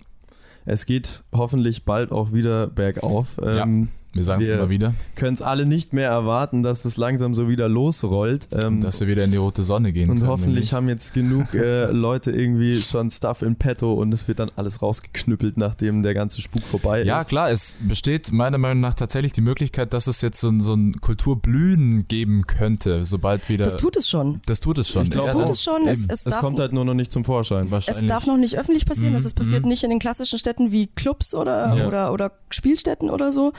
[0.65, 3.39] Es geht hoffentlich bald auch wieder bergauf.
[3.41, 3.87] Ähm, ja.
[4.17, 4.93] Wir sagen es immer wieder.
[5.15, 8.49] Können es alle nicht mehr erwarten, dass es langsam so wieder losrollt.
[8.51, 10.09] Ähm, dass wir wieder in die rote Sonne gehen.
[10.09, 14.27] Und können, hoffentlich haben jetzt genug äh, Leute irgendwie schon Stuff in petto und es
[14.27, 17.25] wird dann alles rausgeknüppelt, nachdem der ganze Spuk vorbei ja, ist.
[17.25, 20.73] Ja, klar, es besteht meiner Meinung nach tatsächlich die Möglichkeit, dass es jetzt so, so
[20.73, 23.65] ein Kulturblühen geben könnte, sobald wieder.
[23.65, 24.41] Das tut es schon.
[24.45, 25.09] Das tut es schon.
[25.09, 25.87] Das ja, tut es schon.
[25.87, 27.69] Es, es, es kommt halt nur noch nicht zum Vorschein.
[27.71, 28.03] Wahrscheinlich.
[28.03, 29.11] Es darf noch nicht öffentlich passieren.
[29.11, 29.17] Mhm.
[29.17, 29.69] Also es passiert mhm.
[29.69, 31.87] nicht in den klassischen Städten wie Clubs oder, ja.
[31.87, 33.53] oder, oder Spielstätten oder so.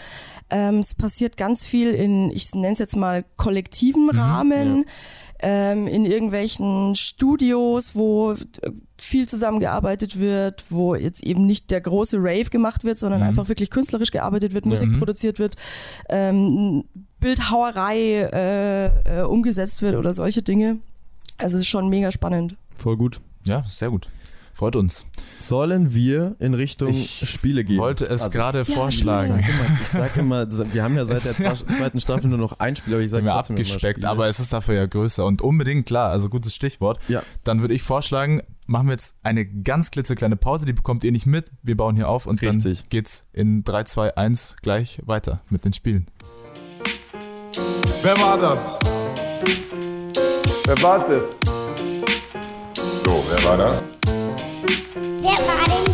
[0.50, 4.76] Ähm, es passiert ganz viel in, ich nenne es jetzt mal, kollektiven mhm, Rahmen.
[4.78, 4.92] Ja.
[5.40, 8.34] Ähm, in irgendwelchen Studios, wo
[8.98, 13.28] viel zusammengearbeitet wird, wo jetzt eben nicht der große Rave gemacht wird, sondern mhm.
[13.28, 14.98] einfach wirklich künstlerisch gearbeitet wird, Musik mhm.
[14.98, 15.54] produziert wird,
[16.08, 16.82] ähm,
[17.20, 20.78] Bildhauerei äh, äh, umgesetzt wird oder solche Dinge.
[21.36, 22.56] Also es ist schon mega spannend.
[22.76, 23.20] Voll gut.
[23.44, 24.08] Ja, sehr gut.
[24.58, 25.06] Freut uns.
[25.32, 27.76] Sollen wir in Richtung ich Spiele gehen?
[27.76, 29.38] Ich wollte es also, gerade ja, vorschlagen.
[29.80, 32.74] Ich sage immer, sag immer, wir haben ja seit der zweiten Staffel nur noch ein
[32.74, 36.10] Spiel, aber ich sage trotzdem abgespeckt, aber es ist dafür ja größer und unbedingt klar,
[36.10, 36.98] also gutes Stichwort.
[37.06, 37.22] Ja.
[37.44, 41.26] Dann würde ich vorschlagen, machen wir jetzt eine ganz klitzekleine Pause, die bekommt ihr nicht
[41.26, 41.52] mit.
[41.62, 42.80] Wir bauen hier auf und Richtig.
[42.80, 46.06] dann geht's in 3, 2, 1 gleich weiter mit den Spielen.
[48.02, 48.76] Wer war das?
[50.64, 51.38] Wer war das?
[52.90, 53.84] So, wer war das?
[54.68, 55.88] Wer war denn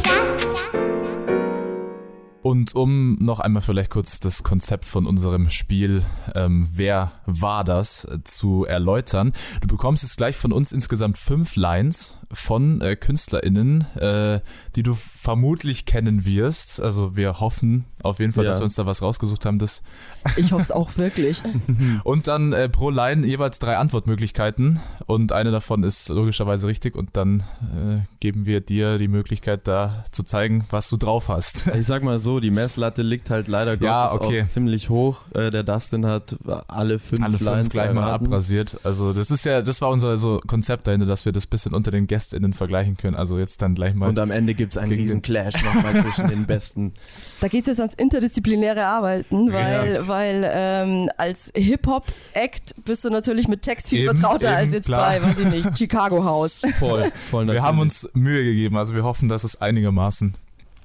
[2.42, 8.04] Und um noch einmal vielleicht kurz das Konzept von unserem Spiel, ähm, wer war das,
[8.04, 9.32] äh, zu erläutern.
[9.60, 14.40] Du bekommst jetzt gleich von uns insgesamt fünf Lines von äh, KünstlerInnen, äh,
[14.76, 16.80] die du vermutlich kennen wirst.
[16.80, 18.50] Also wir hoffen auf jeden Fall, ja.
[18.50, 19.58] dass wir uns da was rausgesucht haben.
[19.58, 19.82] Das
[20.36, 21.42] ich hoffe es auch wirklich.
[22.04, 27.10] und dann äh, pro Line jeweils drei Antwortmöglichkeiten und eine davon ist logischerweise richtig und
[27.14, 31.66] dann äh, geben wir dir die Möglichkeit da zu zeigen, was du drauf hast.
[31.74, 34.42] Ich sag mal so, die Messlatte liegt halt leider Gottes ja, okay.
[34.42, 35.22] auch ziemlich hoch.
[35.34, 36.36] Äh, der Dustin hat
[36.68, 38.78] alle fünf alle fünf Lines gleich mal abrasiert.
[38.84, 41.90] Also das ist ja, das war unser so Konzept dahinter, dass wir das bisschen unter
[41.90, 43.16] den GästInnen vergleichen können.
[43.16, 44.08] Also jetzt dann gleich mal.
[44.08, 46.92] Und am Ende gibt es einen riesen Clash nochmal zwischen den Besten.
[47.40, 50.08] Da geht es jetzt ans interdisziplinäre Arbeiten, weil, ja.
[50.08, 54.86] weil ähm, als Hip-Hop-Act bist du natürlich mit Text viel eben, vertrauter eben, als jetzt
[54.86, 55.10] klar.
[55.10, 56.62] bei, weiß ich nicht, Chicago House.
[56.78, 60.34] Voll, voll Wir haben uns Mühe gegeben, also wir hoffen, dass es einigermaßen.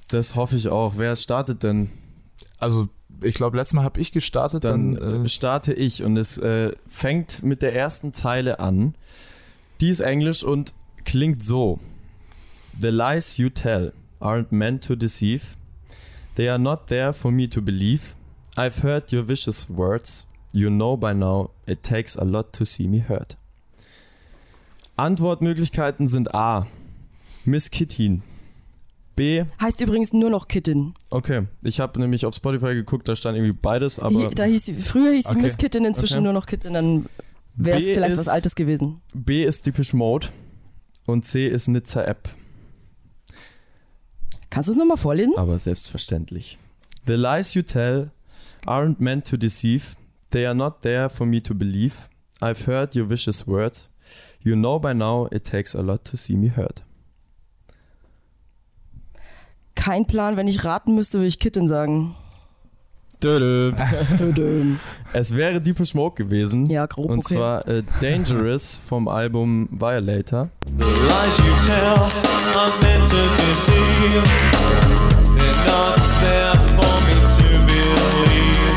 [0.08, 0.94] Das hoffe ich auch.
[0.96, 1.90] Wer startet denn?
[2.58, 2.88] Also
[3.22, 4.64] ich glaube, letztes Mal habe ich gestartet.
[4.64, 8.94] Dann, dann äh, starte ich und es äh, fängt mit der ersten Zeile an.
[9.80, 11.78] Die ist Englisch und klingt so.
[12.78, 15.56] The lies you tell aren't meant to deceive.
[16.36, 18.14] They are not there for me to believe.
[18.56, 20.26] I've heard your vicious words.
[20.52, 23.36] You know by now it takes a lot to see me hurt.
[24.96, 26.66] Antwortmöglichkeiten sind A.
[27.44, 28.22] Miss Kittin.
[29.16, 29.44] B.
[29.60, 30.94] Heißt übrigens nur noch Kitten.
[31.10, 34.28] Okay, ich habe nämlich auf Spotify geguckt, da stand irgendwie beides, aber.
[34.28, 35.42] Da hieß sie, früher hieß sie okay.
[35.42, 36.24] Miss Kitten, inzwischen okay.
[36.24, 37.06] nur noch Kitten, dann
[37.54, 39.00] wäre es vielleicht ist, was Altes gewesen.
[39.14, 40.28] B ist Deepish Mode
[41.06, 42.28] und C ist Nizza App.
[44.50, 45.34] Kannst du es nochmal vorlesen?
[45.36, 46.58] Aber selbstverständlich.
[47.06, 48.10] The lies you tell
[48.66, 49.96] aren't meant to deceive.
[50.30, 52.08] They are not there for me to believe.
[52.40, 53.88] I've heard your vicious words.
[54.42, 56.82] You know by now it takes a lot to see me hurt.
[59.74, 62.16] Kein Plan, wenn ich raten müsste, würde ich Kitten sagen.
[65.12, 66.66] Es wäre Deep Smoke gewesen.
[66.66, 67.10] Ja, grob.
[67.10, 67.34] Und okay.
[67.34, 70.48] zwar äh, Dangerous vom Album Violator.
[70.78, 71.98] The lies you tell
[72.56, 74.22] are meant to deceive.
[75.36, 78.72] They're not there for me to believe.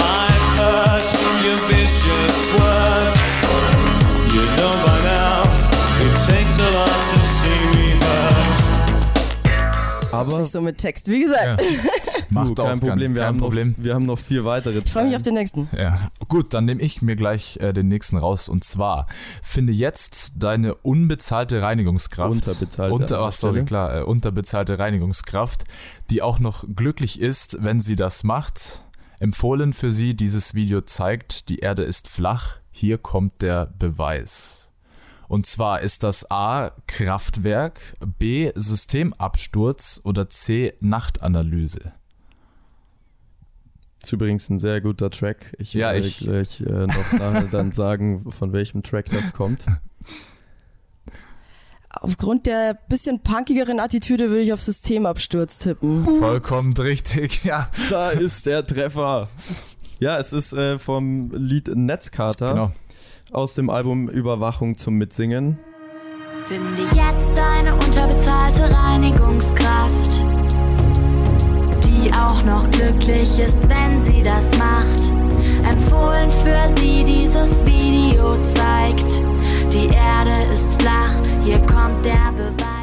[0.00, 1.08] I've heard
[1.44, 3.18] your vicious words.
[4.32, 5.42] You know by now
[6.00, 8.54] it takes a lot to see me hurt.
[10.12, 10.38] Aber.
[10.38, 11.60] Nicht so mit Text, wie gesagt.
[11.60, 11.66] Ja.
[12.34, 13.74] Macht kein Problem, wir, kein haben Problem.
[13.76, 14.78] Noch, wir haben noch vier weitere.
[14.78, 15.68] Ich freue mich auf den nächsten.
[15.76, 18.48] Ja, gut, dann nehme ich mir gleich äh, den nächsten raus.
[18.48, 19.06] Und zwar,
[19.42, 22.30] finde jetzt deine unbezahlte Reinigungskraft.
[22.30, 22.94] Unterbezahlte.
[22.94, 25.64] Unter, oh, sorry, klar, äh, unterbezahlte Reinigungskraft,
[26.10, 28.82] die auch noch glücklich ist, wenn sie das macht.
[29.20, 32.56] Empfohlen für sie, dieses Video zeigt, die Erde ist flach.
[32.70, 34.68] Hier kommt der Beweis.
[35.28, 41.92] Und zwar ist das A Kraftwerk, B Systemabsturz oder C Nachtanalyse.
[44.04, 45.54] Ist übrigens ein sehr guter Track.
[45.58, 49.64] Ich ja, werde ich gleich äh, noch nachher dann sagen, von welchem Track das kommt.
[51.88, 56.04] Aufgrund der bisschen punkigeren Attitüde würde ich auf Systemabsturz tippen.
[56.04, 57.70] Vollkommen richtig, ja.
[57.88, 59.28] Da ist der Treffer.
[60.00, 62.72] Ja, es ist äh, vom Lied Netzkater genau.
[63.32, 65.58] aus dem Album Überwachung zum Mitsingen.
[66.46, 70.24] Finde jetzt deine unterbezahlte Reinigungskraft,
[72.04, 75.12] die auch noch glücklich ist, wenn sie das macht.
[75.68, 79.06] Empfohlen für sie dieses Video zeigt,
[79.72, 81.14] die Erde ist flach,
[81.44, 82.73] hier kommt der Beweis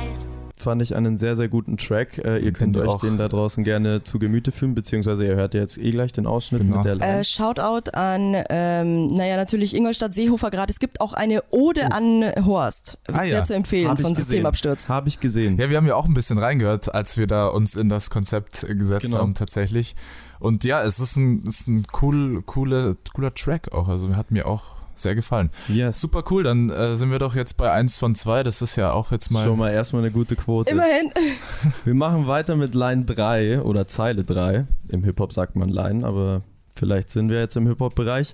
[0.62, 2.18] fand ich einen sehr, sehr guten Track.
[2.20, 5.78] Äh, ihr könnt euch den da draußen gerne zu Gemüte führen, beziehungsweise ihr hört jetzt
[5.78, 6.78] eh gleich den Ausschnitt genau.
[6.78, 7.20] mit der Line.
[7.20, 10.72] Äh, Shoutout an, ähm, naja, natürlich Ingolstadt Seehofer gerade.
[10.72, 11.94] Es gibt auch eine Ode oh.
[11.94, 13.00] an Horst.
[13.08, 13.44] Ah, sehr ja.
[13.44, 14.90] zu empfehlen Hab von Systemabsturz.
[14.90, 15.58] Habe ich gesehen.
[15.58, 18.66] Ja, wir haben ja auch ein bisschen reingehört, als wir da uns in das Konzept
[18.68, 19.18] gesetzt genau.
[19.20, 19.96] haben, tatsächlich.
[20.40, 23.88] Und ja, es ist ein, ist ein cool, coole, cooler Track auch.
[23.88, 25.50] Also hat mir auch sehr gefallen.
[25.68, 26.02] Yes.
[26.02, 28.44] Super cool, dann äh, sind wir doch jetzt bei 1 von 2.
[28.44, 29.46] Das ist ja auch jetzt mal.
[29.46, 30.72] Schon mal erstmal eine gute Quote.
[30.72, 31.12] Immerhin.
[31.86, 34.66] Wir machen weiter mit Line 3 oder Zeile 3.
[34.90, 36.44] Im Hip-Hop sagt man Line, aber
[36.76, 38.34] vielleicht sind wir jetzt im Hip-Hop-Bereich.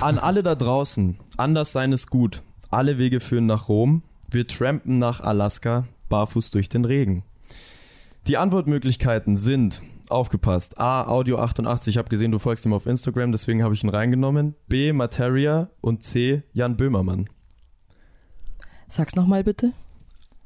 [0.00, 2.42] An alle da draußen, anders sein ist gut.
[2.70, 4.02] Alle Wege führen nach Rom.
[4.30, 7.22] Wir trampen nach Alaska, barfuß durch den Regen.
[8.26, 10.78] Die Antwortmöglichkeiten sind aufgepasst.
[10.78, 13.90] A, Audio 88, ich habe gesehen, du folgst ihm auf Instagram, deswegen habe ich ihn
[13.90, 14.54] reingenommen.
[14.68, 17.28] B, Materia und C, Jan Böhmermann.
[18.88, 19.72] Sag's nochmal bitte.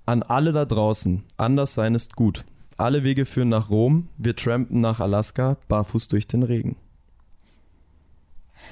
[0.06, 2.44] An alle da draußen, anders sein ist gut.
[2.76, 6.76] Alle Wege führen nach Rom, wir trampen nach Alaska, barfuß durch den Regen.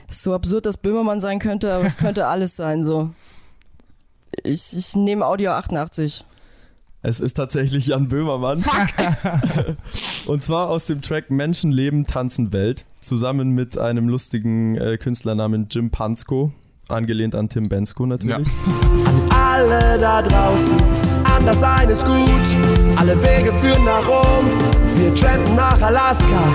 [0.09, 3.11] ist so absurd, dass Böhmermann sein könnte, aber es könnte alles sein, so.
[4.43, 6.25] Ich, ich nehme Audio 88.
[7.07, 8.63] Es ist tatsächlich Jan Böhmermann.
[8.63, 9.77] Fuck.
[10.27, 12.87] Und zwar aus dem Track Menschen leben, tanzen Welt.
[12.99, 16.53] Zusammen mit einem lustigen äh, Künstler namens Jim Pansko.
[16.89, 18.49] Angelehnt an Tim Bensko natürlich.
[18.49, 19.05] Ja.
[19.05, 20.79] An alle da draußen,
[21.25, 22.17] anders sein ist gut.
[22.97, 24.47] Alle Wege führen nach Rom.
[24.97, 26.55] Wir trampen nach Alaska.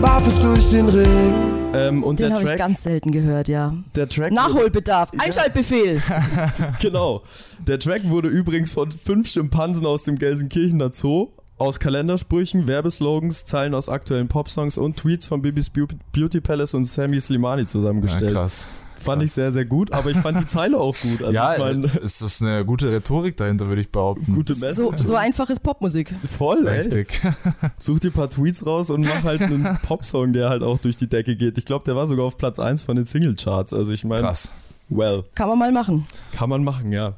[0.00, 1.61] Barfuß durch den Ring.
[1.74, 3.74] Ähm, und Den habe ich ganz selten gehört, ja.
[3.96, 6.02] Der Track Nachholbedarf, Einschaltbefehl.
[6.80, 7.22] genau.
[7.66, 13.74] Der Track wurde übrigens von fünf Schimpansen aus dem Gelsenkirchener Zoo aus Kalendersprüchen, Werbeslogans, Zeilen
[13.74, 18.32] aus aktuellen Popsongs und Tweets von Bibis Beauty Palace und Sammy Slimani zusammengestellt.
[18.32, 18.68] Ja, krass.
[19.02, 21.22] Fand ich sehr, sehr gut, aber ich fand die Zeile auch gut.
[21.22, 24.34] Also ja, ich mein, es ist eine gute Rhetorik dahinter, würde ich behaupten.
[24.34, 24.98] Gute Message.
[24.98, 26.14] So, so einfach ist Popmusik.
[26.30, 27.06] Voll, ey.
[27.78, 30.96] Such dir ein paar Tweets raus und mach halt einen Popsong, der halt auch durch
[30.96, 31.58] die Decke geht.
[31.58, 33.72] Ich glaube, der war sogar auf Platz 1 von den Singlecharts.
[33.72, 34.22] Also ich meine.
[34.22, 34.52] Krass.
[34.88, 35.24] Well.
[35.34, 36.06] Kann man mal machen.
[36.32, 37.14] Kann man machen, ja.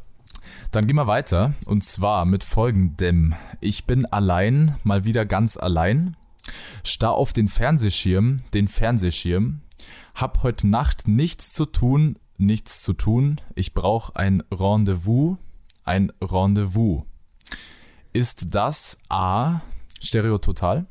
[0.71, 3.35] Dann gehen wir weiter und zwar mit folgendem.
[3.61, 6.17] Ich bin allein, mal wieder ganz allein.
[6.83, 9.61] Starr auf den Fernsehschirm, den Fernsehschirm.
[10.15, 13.41] Hab heute Nacht nichts zu tun, nichts zu tun.
[13.55, 15.39] Ich brauche ein Rendezvous,
[15.85, 17.03] ein Rendezvous.
[18.13, 19.61] Ist das A.
[20.01, 20.87] Stereototal,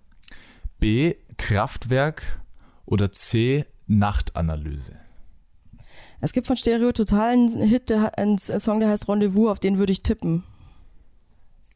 [0.80, 1.16] B.
[1.38, 2.42] Kraftwerk
[2.86, 3.66] oder C.
[3.88, 5.00] Nachtanalyse?
[6.20, 9.92] Es gibt von Stereo total einen Hit, einen Song, der heißt Rendezvous, auf den würde
[9.92, 10.44] ich tippen.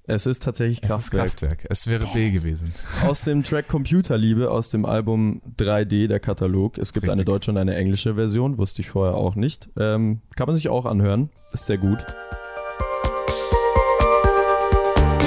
[0.09, 1.27] Es ist tatsächlich Kraftwerk.
[1.27, 1.67] Es, ist Kraftwerk.
[1.69, 2.73] es wäre B gewesen.
[3.05, 6.77] Aus dem Track Computerliebe, aus dem Album 3D, der Katalog.
[6.77, 7.11] Es gibt Richtig.
[7.11, 9.69] eine deutsche und eine englische Version, wusste ich vorher auch nicht.
[9.77, 12.05] Ähm, kann man sich auch anhören, ist sehr gut.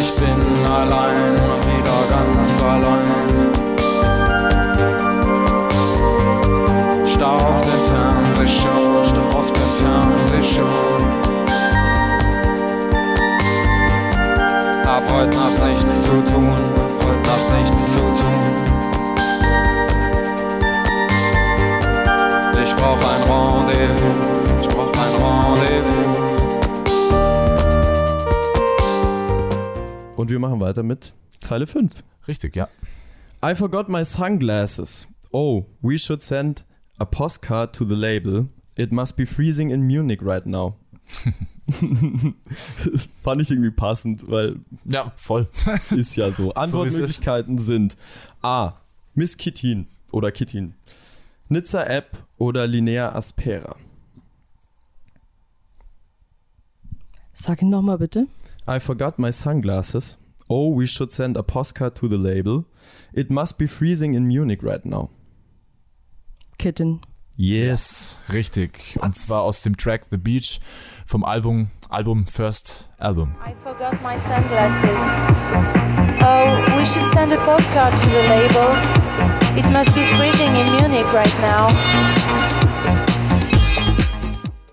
[0.01, 3.11] Ich bin allein, wieder ganz allein.
[7.07, 10.90] Starr auf den Fernsehschirm, starr auf den Fernsehschirm.
[15.01, 18.41] Hab heute Nacht nichts zu tun, heute Nacht nichts zu tun.
[22.63, 23.23] Ich brauch ein
[23.69, 25.15] Rendezvous, ich brauch ein
[25.63, 26.21] Rendezvous.
[30.17, 32.05] Und wir machen weiter mit Zeile 5.
[32.29, 32.69] Richtig, ja.
[33.43, 35.09] I forgot my sunglasses.
[35.33, 36.65] Oh, we should send
[36.99, 38.49] a postcard to the label.
[38.77, 40.75] It must be freezing in Munich right now.
[42.93, 44.57] Das fand ich irgendwie passend, weil.
[44.85, 45.49] Ja, voll.
[45.91, 46.53] ist ja so.
[46.55, 47.97] Antwortmöglichkeiten so sind
[48.43, 48.75] A.
[49.15, 50.75] Miss Kittin oder Kittin.
[51.49, 53.77] Nizza App oder Linnea Aspera.
[57.33, 58.27] Sag ihn nochmal bitte.
[58.69, 60.19] I forgot my sunglasses.
[60.49, 62.65] Oh, we should send a postcard to the label.
[63.13, 65.11] It must be freezing in Munich right now.
[66.59, 67.01] Kitten.
[67.43, 68.99] Yes, richtig.
[69.01, 70.61] Und zwar aus dem Track The Beach
[71.07, 73.35] vom Album, Album First Album.
[73.43, 75.01] I forgot my sunglasses.
[76.21, 78.77] Oh, we should send a postcard to the label.
[79.57, 81.69] It must be freezing in Munich right now.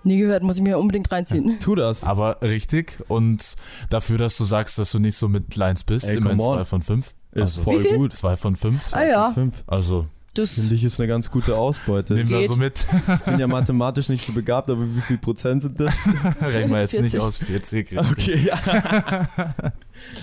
[0.04, 1.58] Nie gehört, muss ich mir unbedingt reinziehen.
[1.60, 2.04] Tu das.
[2.04, 3.02] Aber richtig.
[3.08, 3.56] Und
[3.88, 6.82] dafür, dass du sagst, dass du nicht so mit Lines bist, Ey, immerhin zwei von
[6.82, 7.14] fünf.
[7.32, 8.14] Ist also, voll gut.
[8.14, 8.92] Zwei von fünf.
[8.92, 9.30] Ah ja.
[9.32, 9.64] Fünf.
[9.66, 10.06] Also
[10.38, 12.14] das Finde ich ist eine ganz gute Ausbeute.
[12.14, 12.86] Nehmen wir so mit.
[13.16, 16.08] Ich bin ja mathematisch nicht so begabt, aber wie viel Prozent sind das?
[16.40, 17.02] Rechnen wir jetzt 40.
[17.02, 17.98] nicht aus 40.
[17.98, 19.28] Okay, ja.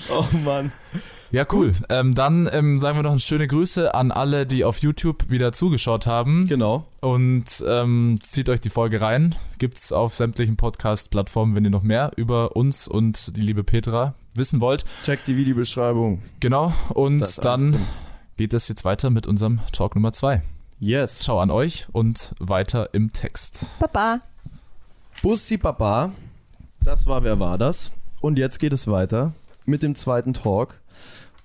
[0.10, 0.71] oh Mann.
[1.32, 1.71] Ja, cool.
[1.89, 5.51] Ähm, dann ähm, sagen wir noch eine schöne Grüße an alle, die auf YouTube wieder
[5.51, 6.47] zugeschaut haben.
[6.47, 6.86] Genau.
[7.01, 9.36] Und ähm, zieht euch die Folge rein.
[9.58, 14.62] Gibt's auf sämtlichen Podcast-Plattformen, wenn ihr noch mehr über uns und die liebe Petra wissen
[14.62, 14.86] wollt.
[15.04, 16.21] Checkt die Videobeschreibung.
[16.39, 16.73] Genau.
[16.93, 17.82] Und dann drin.
[18.37, 20.41] Geht es jetzt weiter mit unserem Talk Nummer zwei.
[20.79, 21.23] Yes.
[21.23, 23.65] Schau an euch und weiter im Text.
[23.79, 24.19] Baba.
[25.21, 26.11] Bussi Baba.
[26.83, 27.93] Das war Wer war das?
[28.21, 29.33] Und jetzt geht es weiter
[29.65, 30.81] mit dem zweiten Talk.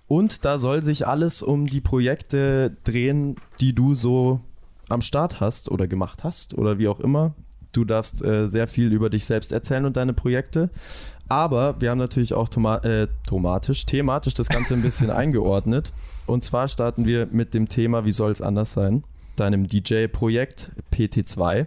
[0.08, 4.40] Und da soll sich alles um die Projekte drehen, die du so
[4.88, 7.34] am Start hast oder gemacht hast oder wie auch immer.
[7.72, 10.70] Du darfst äh, sehr viel über dich selbst erzählen und deine Projekte.
[11.28, 15.92] Aber wir haben natürlich auch toma äh, tomatisch, thematisch das Ganze ein bisschen eingeordnet.
[16.30, 19.02] Und zwar starten wir mit dem Thema, wie soll es anders sein?
[19.34, 21.66] Deinem DJ-Projekt PT2.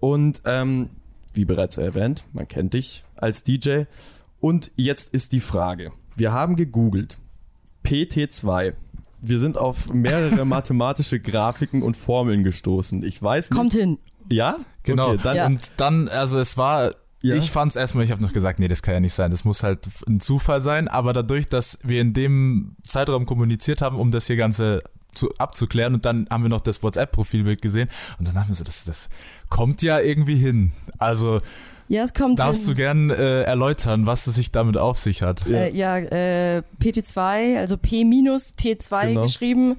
[0.00, 0.88] Und ähm,
[1.32, 3.84] wie bereits erwähnt, man kennt dich als DJ.
[4.40, 5.92] Und jetzt ist die Frage.
[6.16, 7.18] Wir haben gegoogelt.
[7.84, 8.74] PT2.
[9.20, 13.04] Wir sind auf mehrere mathematische Grafiken und Formeln gestoßen.
[13.04, 13.56] Ich weiß nicht.
[13.56, 13.98] Kommt hin.
[14.28, 14.56] Ja?
[14.82, 15.12] Genau.
[15.12, 15.46] Okay, dann, Ja.
[15.46, 17.36] Und dann, also es war, Ja.
[17.36, 19.44] ich fand es erstmal, ich habe noch gesagt, nee, das kann ja nicht sein, das
[19.44, 24.10] muss halt ein Zufall sein, aber dadurch, dass wir in dem Zeitraum kommuniziert haben, um
[24.10, 24.82] das hier Ganze
[25.14, 28.64] zu, abzuklären und dann haben wir noch das WhatsApp-Profilbild gesehen und dann haben wir so,
[28.64, 29.08] das, das
[29.48, 30.72] kommt ja irgendwie hin.
[30.98, 31.40] Also
[31.88, 32.72] Ja, es kommt darfst hin.
[32.74, 35.46] du gern äh, erläutern, was es sich damit auf sich hat.
[35.46, 35.58] Ja.
[35.58, 39.22] Äh, ja, äh, PT2, also P-T2 Genau.
[39.22, 39.76] geschrieben,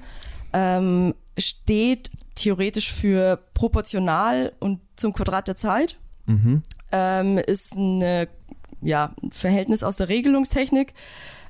[0.52, 5.96] ähm, steht theoretisch für proportional und zum Quadrat der Zeit.
[6.26, 6.62] Mhm.
[6.96, 8.28] Ähm, ist eine,
[8.80, 10.94] ja, ein Verhältnis aus der Regelungstechnik.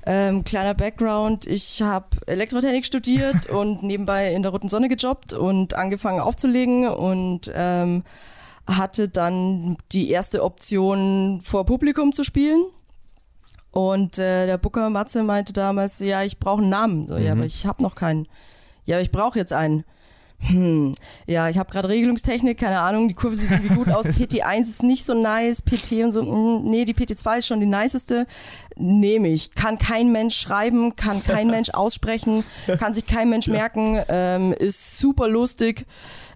[0.05, 5.73] Ähm, kleiner Background, ich habe Elektrotechnik studiert und nebenbei in der Roten Sonne gejobbt und
[5.73, 8.03] angefangen aufzulegen und ähm,
[8.67, 12.65] hatte dann die erste Option vor Publikum zu spielen.
[13.71, 17.07] Und äh, der Booker Matze meinte damals, ja, ich brauche einen Namen.
[17.07, 18.27] So, ja, aber ich habe noch keinen.
[18.85, 19.85] Ja, aber ich brauche jetzt einen.
[20.39, 20.93] Hm,
[21.25, 24.05] ja, ich habe gerade Regelungstechnik, keine Ahnung, die Kurve sieht irgendwie gut aus.
[24.05, 27.65] PT1 ist nicht so nice, PT und so, mm, nee, die PT2 ist schon die
[27.65, 28.27] niceste.
[28.75, 29.55] Nehme ich.
[29.55, 32.43] Kann kein Mensch schreiben, kann kein Mensch aussprechen,
[32.79, 35.85] kann sich kein Mensch merken, ähm, ist super lustig.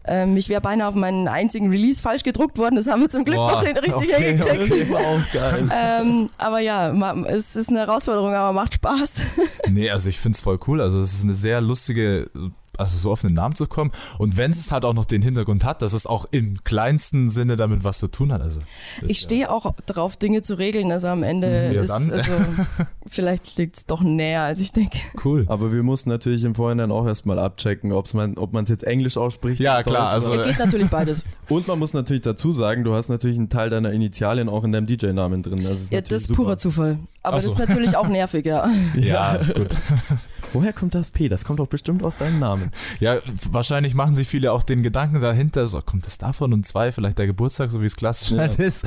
[0.03, 3.23] Ähm, ich wäre beinahe auf meinen einzigen Release falsch gedruckt worden, das haben wir zum
[3.23, 4.87] Glück Boah, noch richtig Okay, das hingekriegt.
[4.87, 5.69] ist auch geil.
[5.71, 6.91] Ähm, aber ja,
[7.27, 9.21] es ist eine Herausforderung, aber macht Spaß.
[9.69, 10.81] Nee, also ich find's voll cool.
[10.81, 12.31] Also es ist eine sehr lustige,
[12.81, 13.91] also so auf einen Namen zu kommen.
[14.17, 17.55] Und wenn es halt auch noch den Hintergrund hat, dass es auch im kleinsten Sinne
[17.55, 18.41] damit was zu tun hat.
[18.41, 18.59] Also
[19.07, 20.91] Ich stehe auch drauf, Dinge zu regeln.
[20.91, 22.11] Also am Ende Ja, ist, dann.
[22.11, 22.31] also,
[23.07, 24.97] vielleicht liegt es doch näher, als ich denke.
[24.97, 25.45] ja cool.
[25.47, 28.83] Aber wir mussten natürlich im Vorhinein auch erstmal abchecken, ob's man, ob man es jetzt
[28.83, 29.59] Englisch ausspricht.
[29.59, 31.23] Ja, klar, also- Geht natürlich beides.
[31.49, 34.71] Und man muss natürlich dazu sagen, du hast natürlich einen Teil deiner Initialien auch in
[34.71, 35.63] deinem DJ-Namen drin.
[35.63, 36.43] Das ist Ja, das ist super.
[36.43, 36.97] purer Zufall.
[37.23, 37.47] Aber so.
[37.49, 38.67] das ist natürlich auch nervig, ja.
[38.95, 39.75] Ja, gut.
[40.53, 41.29] Woher kommt das P?
[41.29, 42.71] Das kommt doch bestimmt aus deinem Namen.
[42.99, 43.17] Ja,
[43.51, 47.17] wahrscheinlich machen sich viele auch den Gedanken dahinter, so kommt es davon und zwei, vielleicht
[47.19, 48.39] der Geburtstag, so wie es klassisch Ja.
[48.39, 48.85] halt ist.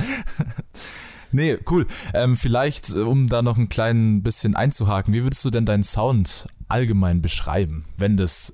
[1.31, 1.87] nee, cool.
[2.13, 5.83] Ähm, vielleicht, äh, um da noch ein klein bisschen einzuhaken, wie würdest du denn deinen
[5.83, 8.53] Sound allgemein beschreiben, wenn das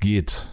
[0.00, 0.48] geht?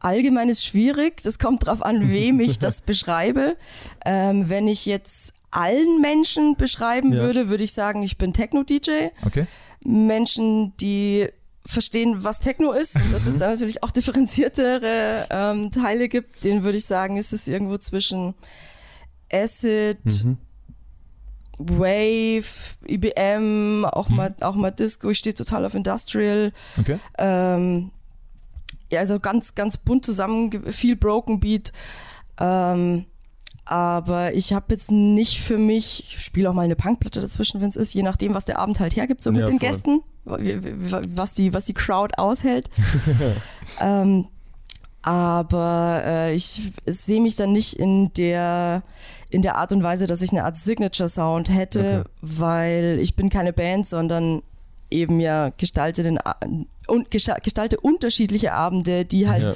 [0.00, 1.22] Allgemein ist schwierig.
[1.22, 3.56] Das kommt drauf an, wem ich das beschreibe.
[4.04, 7.20] Ähm, wenn ich jetzt allen Menschen beschreiben Ja.
[7.20, 9.08] würde, würde ich sagen, ich bin Techno-DJ.
[9.24, 9.46] Okay?
[9.82, 11.28] Menschen, die
[11.64, 16.62] verstehen, was Techno ist und dass es da natürlich auch differenziertere ähm, Teile gibt, denen
[16.64, 18.34] würde ich sagen, ist es irgendwo zwischen
[19.30, 19.98] Acid,
[21.58, 22.44] Wave,
[22.86, 25.10] IBM, auch mal auch mal Disco.
[25.10, 26.52] Ich stehe total auf Industrial.
[26.78, 26.98] Okay.
[27.18, 27.90] Ähm,
[28.90, 31.72] ja, also ganz ganz bunt zusammen, viel Broken Beat.
[32.40, 33.06] Ähm,
[33.70, 37.68] aber ich habe jetzt nicht für mich, ich spiele auch mal eine Punkplatte dazwischen, wenn
[37.68, 39.68] es ist, je nachdem, was der Abend halt hergibt, so mit Ja, den voll.
[39.68, 40.00] Gästen,
[41.14, 42.70] was die, was die Crowd aushält.
[43.80, 44.26] ähm,
[45.02, 48.82] aber äh, ich sehe mich dann nicht in der
[49.30, 53.28] in der Art und Weise, dass ich eine Art Signature Sound hätte, weil ich bin
[53.30, 54.42] keine Band, sondern
[54.90, 56.18] eben ja gestalte den
[56.86, 59.54] und gesta- gestalte unterschiedliche Abende, die halt Ja.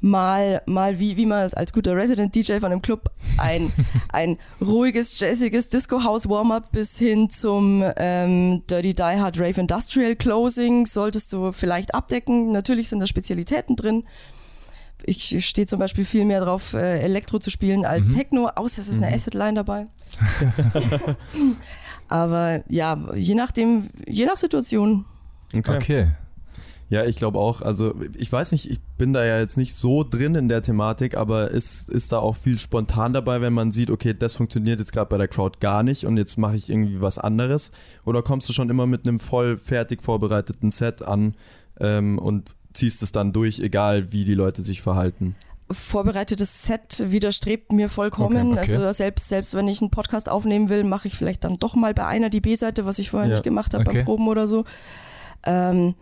[0.00, 3.72] Mal, mal wie, wie man es als guter Resident DJ von einem Club ein,
[4.12, 11.32] ein ruhiges, jazziges Disco-House-Warm-Up bis hin zum ähm, Dirty Die Hard Rave Industrial Closing solltest
[11.32, 12.52] du vielleicht abdecken.
[12.52, 14.04] Natürlich sind da Spezialitäten drin.
[15.06, 18.88] Ich stehe zum Beispiel viel mehr drauf, äh, Elektro zu spielen als Techno, außer es
[18.88, 19.86] ist eine Acid-Line dabei.
[22.08, 25.04] Aber ja, je nachdem, je nach Situation.
[25.52, 25.76] Okay.
[25.76, 26.10] Okay.
[26.94, 27.60] Ja, ich glaube auch.
[27.60, 31.16] Also ich weiß nicht, ich bin da ja jetzt nicht so drin in der Thematik,
[31.16, 34.92] aber ist, ist da auch viel spontan dabei, wenn man sieht, okay, das funktioniert jetzt
[34.92, 37.72] gerade bei der Crowd gar nicht und jetzt mache ich irgendwie was anderes?
[38.04, 41.34] Oder kommst du schon immer mit einem voll fertig vorbereiteten Set an
[41.80, 45.34] ähm, und ziehst es dann durch, egal wie die Leute sich verhalten?
[45.68, 48.52] vorbereitetes Set widerstrebt mir vollkommen.
[48.52, 48.76] Okay, okay.
[48.76, 51.92] Also selbst, selbst wenn ich einen Podcast aufnehmen will, mache ich vielleicht dann doch mal
[51.92, 53.34] bei einer die B-Seite, was ich vorher ja.
[53.34, 53.98] nicht gemacht habe okay.
[53.98, 54.64] beim Proben oder so.
[55.44, 55.94] Ähm,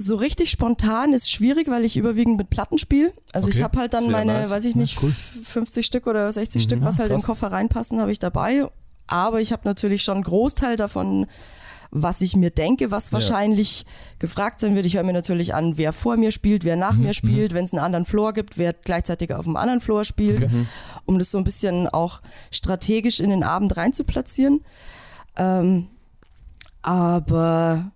[0.00, 3.12] so richtig spontan ist schwierig, weil ich überwiegend mit Platten spiele.
[3.32, 4.50] Also ich habe halt dann Sehr meine, nice.
[4.50, 5.12] weiß ich nicht, ja, cool.
[5.44, 7.16] 50 Stück oder 60 mhm, Stück, was halt krass.
[7.16, 8.68] in den Koffer reinpassen, habe ich dabei.
[9.08, 11.26] Aber ich habe natürlich schon einen Großteil davon
[11.90, 13.86] was ich mir denke, was wahrscheinlich ja.
[14.18, 14.84] gefragt sein wird.
[14.84, 17.04] Ich höre mir natürlich an, wer vor mir spielt, wer nach mhm.
[17.04, 17.56] mir spielt, mhm.
[17.56, 20.66] wenn es einen anderen Floor gibt, wer gleichzeitig auf dem anderen Floor spielt, okay.
[21.06, 22.20] um das so ein bisschen auch
[22.50, 24.60] strategisch in den Abend reinzuplatzieren.
[25.36, 25.88] Ähm,
[26.82, 27.90] aber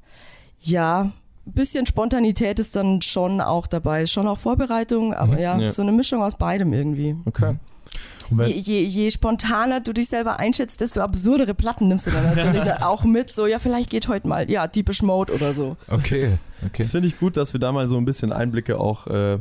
[0.61, 1.13] ja,
[1.45, 5.39] bisschen Spontanität ist dann schon auch dabei, schon auch Vorbereitung, aber mhm.
[5.39, 7.17] ja, ja, so eine Mischung aus beidem irgendwie.
[7.25, 7.57] Okay.
[8.31, 12.65] Je, je, je, spontaner du dich selber einschätzt, desto absurdere Platten nimmst du dann natürlich
[12.83, 13.31] auch mit.
[13.31, 15.77] So, ja, vielleicht geht heute mal, ja, Deepish Mode oder so.
[15.89, 16.31] Okay,
[16.65, 16.83] okay.
[16.83, 19.39] Das finde ich gut, dass wir da mal so ein bisschen Einblicke auch äh,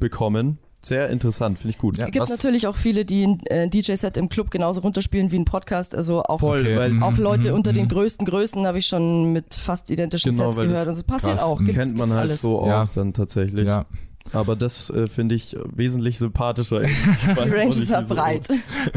[0.00, 0.58] bekommen.
[0.84, 1.98] Sehr interessant, finde ich gut.
[1.98, 5.44] Es gibt natürlich auch viele, die ein äh, DJ-Set im Club genauso runterspielen wie ein
[5.44, 5.94] Podcast.
[5.94, 6.76] Also auch, Voll, okay.
[6.76, 7.90] weil, auch Leute mhm, unter den mhm.
[7.90, 10.88] größten Größen habe ich schon mit fast identischen genau, Sets gehört.
[10.88, 11.44] Also passiert krass.
[11.44, 11.58] auch.
[11.58, 12.42] Gibt's, Kennt man halt alles.
[12.42, 12.88] so auch ja.
[12.94, 13.66] dann tatsächlich.
[13.66, 13.86] Ja.
[14.32, 16.80] Aber das äh, finde ich wesentlich sympathischer.
[16.80, 16.86] Die
[17.36, 18.48] Range ist ja breit.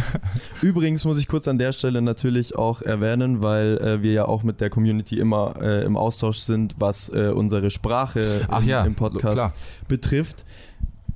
[0.61, 4.43] Übrigens muss ich kurz an der Stelle natürlich auch erwähnen, weil äh, wir ja auch
[4.43, 8.95] mit der Community immer äh, im Austausch sind, was äh, unsere Sprache im, ja, im,
[8.95, 9.53] Podcast klar.
[9.87, 10.45] betrifft.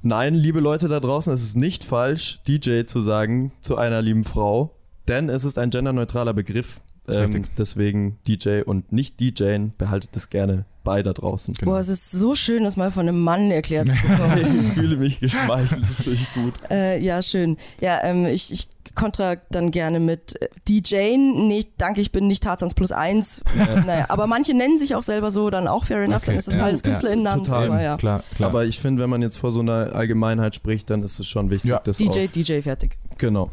[0.01, 4.23] Nein, liebe Leute da draußen, es ist nicht falsch, DJ zu sagen zu einer lieben
[4.23, 4.77] Frau,
[5.09, 6.79] denn es ist ein genderneutraler Begriff.
[7.15, 11.53] Ähm, deswegen DJ und nicht DJen, behaltet es gerne bei da draußen.
[11.53, 11.71] Genau.
[11.71, 14.61] Boah, es ist so schön, das mal von einem Mann erklärt zu bekommen.
[14.65, 16.53] ich fühle mich geschmeichelt, das ist richtig gut.
[16.69, 17.57] Äh, ja, schön.
[17.81, 21.47] Ja, ähm, ich, ich kontra dann gerne mit äh, DJen.
[21.47, 23.41] Nicht, danke, ich bin nicht Tarzans plus eins.
[23.57, 23.83] Ja.
[23.89, 26.25] Naja, aber manche nennen sich auch selber so, dann auch fair enough, okay.
[26.27, 27.49] dann ist das ja, Teil des KünstlerInnennamens.
[27.49, 27.97] Ja, aber, ja.
[27.97, 28.49] Klar, klar.
[28.49, 31.49] aber ich finde, wenn man jetzt vor so einer Allgemeinheit spricht, dann ist es schon
[31.49, 31.79] wichtig, ja.
[31.79, 32.97] dass DJ, auch, DJ, fertig.
[33.17, 33.51] Genau.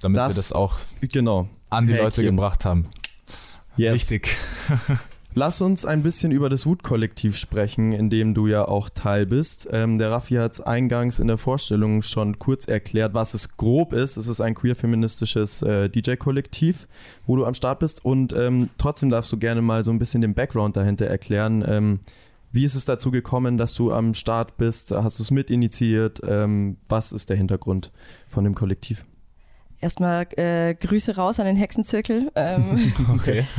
[0.00, 1.48] Damit das, wir das auch genau.
[1.70, 2.04] An die Häkchen.
[2.04, 2.86] Leute gebracht haben.
[3.76, 3.94] Yes.
[3.94, 4.36] Wichtig.
[5.34, 9.68] Lass uns ein bisschen über das Wut-Kollektiv sprechen, in dem du ja auch Teil bist.
[9.70, 13.92] Ähm, der Raffi hat es eingangs in der Vorstellung schon kurz erklärt, was es grob
[13.92, 14.16] ist.
[14.16, 16.88] Es ist ein queer-feministisches äh, DJ-Kollektiv,
[17.24, 18.04] wo du am Start bist.
[18.04, 21.64] Und ähm, trotzdem darfst du gerne mal so ein bisschen den Background dahinter erklären.
[21.64, 22.00] Ähm,
[22.50, 24.90] wie ist es dazu gekommen, dass du am Start bist?
[24.90, 26.20] Hast du es mitinitiiert?
[26.26, 27.92] Ähm, was ist der Hintergrund
[28.26, 29.04] von dem Kollektiv?
[29.80, 32.32] Erstmal äh, Grüße raus an den Hexenzirkel.
[32.34, 33.44] Ähm, okay.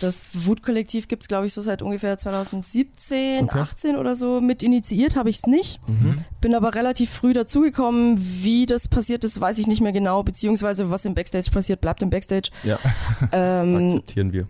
[0.00, 3.58] Das Wutkollektiv gibt es, glaube ich, so seit ungefähr 2017, okay.
[3.58, 4.40] 18 oder so.
[4.40, 5.80] Mit initiiert habe ich es nicht.
[5.86, 6.24] Mhm.
[6.40, 8.16] Bin aber relativ früh dazugekommen.
[8.18, 10.22] Wie das passiert ist, weiß ich nicht mehr genau.
[10.22, 12.50] Beziehungsweise was im Backstage passiert, bleibt im Backstage.
[12.62, 12.78] Ja.
[13.32, 14.48] Ähm, Akzeptieren wir.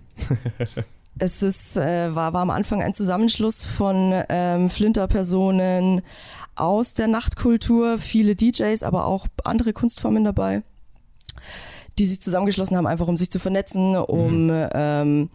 [1.18, 6.02] es ist, äh, war, war am Anfang ein Zusammenschluss von ähm, Flinter-Personen
[6.56, 10.62] aus der Nachtkultur, viele DJs, aber auch andere Kunstformen dabei
[11.99, 14.68] die sich zusammengeschlossen haben, einfach um sich zu vernetzen, um mhm.
[14.74, 15.30] ähm,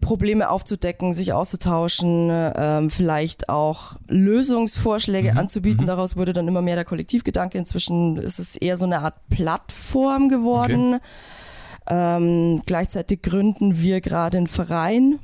[0.00, 5.38] Probleme aufzudecken, sich auszutauschen, ähm, vielleicht auch Lösungsvorschläge mhm.
[5.38, 5.82] anzubieten.
[5.82, 5.86] Mhm.
[5.86, 7.56] Daraus wurde dann immer mehr der Kollektivgedanke.
[7.56, 10.94] Inzwischen ist es eher so eine Art Plattform geworden.
[10.94, 11.04] Okay.
[11.86, 15.20] Ähm, gleichzeitig gründen wir gerade einen Verein.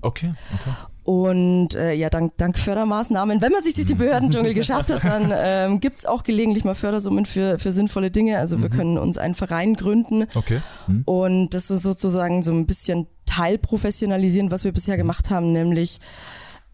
[0.00, 0.70] Okay, okay.
[1.04, 5.32] Und äh, ja, dank, dank Fördermaßnahmen, wenn man sich durch den Behördendschungel geschafft hat, dann
[5.34, 8.38] ähm, gibt es auch gelegentlich mal Fördersummen für, für sinnvolle Dinge.
[8.38, 8.76] Also wir mhm.
[8.76, 10.26] können uns einen Verein gründen.
[10.34, 10.60] Okay.
[10.86, 11.02] Mhm.
[11.04, 16.00] Und das ist sozusagen so ein bisschen teilprofessionalisieren, was wir bisher gemacht haben, nämlich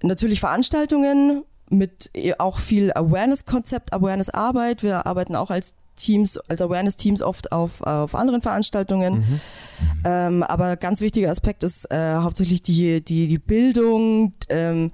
[0.03, 4.83] natürlich Veranstaltungen mit äh, auch viel Awareness-Konzept, Awareness-Arbeit.
[4.83, 9.15] Wir arbeiten auch als Teams, als Awareness-Teams oft auf, auf anderen Veranstaltungen.
[9.15, 9.41] Mhm.
[10.05, 14.93] Ähm, aber ganz wichtiger Aspekt ist äh, hauptsächlich die, die, die Bildung, ähm,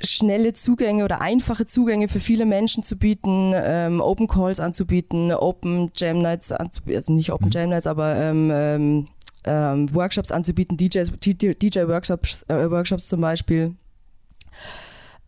[0.00, 5.90] schnelle Zugänge oder einfache Zugänge für viele Menschen zu bieten, ähm, Open Calls anzubieten, Open
[5.96, 7.52] Jam Nights anzubieten, also nicht Open mhm.
[7.52, 9.06] Jam Nights, aber ähm, ähm,
[9.44, 13.74] ähm Workshops anzubieten, DJs, DJ Workshops, äh, Workshops zum Beispiel,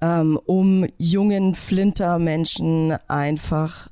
[0.00, 3.88] ähm, um jungen Flinter-Menschen einfach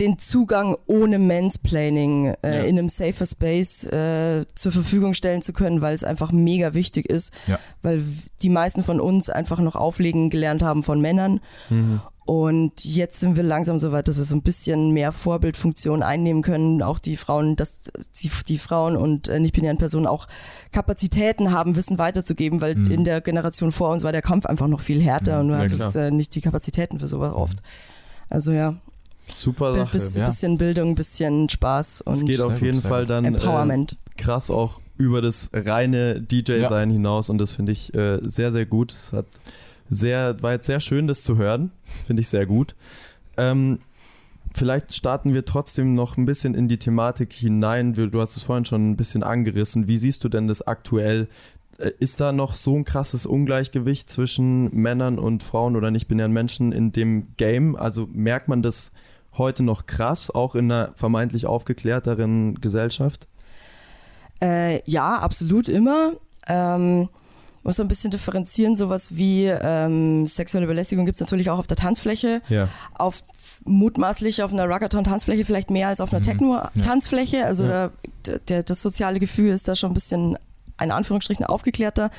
[0.00, 2.62] den Zugang ohne Mansplaining äh, ja.
[2.62, 7.06] in einem safer Space äh, zur Verfügung stellen zu können, weil es einfach mega wichtig
[7.06, 7.58] ist, ja.
[7.82, 8.02] weil
[8.42, 11.40] die meisten von uns einfach noch auflegen gelernt haben von Männern.
[11.68, 12.00] Mhm.
[12.26, 16.42] Und jetzt sind wir langsam so weit, dass wir so ein bisschen mehr Vorbildfunktion einnehmen
[16.42, 16.80] können.
[16.80, 17.80] Auch die Frauen, dass
[18.22, 20.28] die, die Frauen und äh, nicht-binären Personen auch
[20.70, 22.90] Kapazitäten haben, Wissen weiterzugeben, weil mhm.
[22.90, 25.40] in der Generation vor uns war der Kampf einfach noch viel härter mhm.
[25.40, 27.58] und du ja, hattest äh, nicht die Kapazitäten für sowas oft.
[28.28, 28.76] Also ja.
[29.32, 29.98] Super Sache.
[29.98, 30.26] Bis, ja.
[30.26, 33.92] Bisschen Bildung, bisschen Spaß und es geht auf jeden Fall dann Empowerment.
[33.92, 36.94] Äh, krass auch über das reine DJ-Sein ja.
[36.94, 38.92] hinaus und das finde ich äh, sehr, sehr gut.
[38.92, 39.26] Es hat
[39.88, 41.72] sehr, war jetzt sehr schön, das zu hören.
[42.06, 42.74] Finde ich sehr gut.
[43.36, 43.80] Ähm,
[44.54, 47.92] vielleicht starten wir trotzdem noch ein bisschen in die Thematik hinein.
[47.94, 49.88] Du hast es vorhin schon ein bisschen angerissen.
[49.88, 51.28] Wie siehst du denn das aktuell?
[51.78, 56.72] Äh, ist da noch so ein krasses Ungleichgewicht zwischen Männern und Frauen oder nicht-binären Menschen
[56.72, 57.74] in dem Game?
[57.74, 58.92] Also merkt man das
[59.36, 63.28] heute noch krass, auch in einer vermeintlich aufgeklärteren Gesellschaft?
[64.42, 66.12] Äh, ja, absolut immer.
[66.46, 67.08] Ähm,
[67.62, 68.76] muss so ein bisschen differenzieren.
[68.76, 72.40] Sowas wie ähm, sexuelle Belästigung gibt es natürlich auch auf der Tanzfläche.
[72.48, 72.68] Ja.
[72.94, 73.22] Auf
[73.64, 76.24] mutmaßlich auf einer Rockathon-Tanzfläche vielleicht mehr als auf einer mhm.
[76.24, 77.44] Techno-Tanzfläche.
[77.44, 77.90] Also ja.
[78.26, 80.38] der, der, das soziale Gefühl ist da schon ein bisschen
[80.80, 82.10] in Anführungsstrichen aufgeklärter.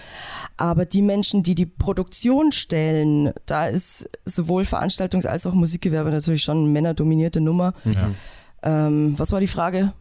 [0.58, 6.44] Aber die Menschen, die die Produktion stellen, da ist sowohl Veranstaltungs- als auch Musikgewerbe natürlich
[6.44, 7.74] schon eine männerdominierte Nummer.
[7.86, 8.88] Ja.
[8.88, 9.94] Ähm, was war die Frage?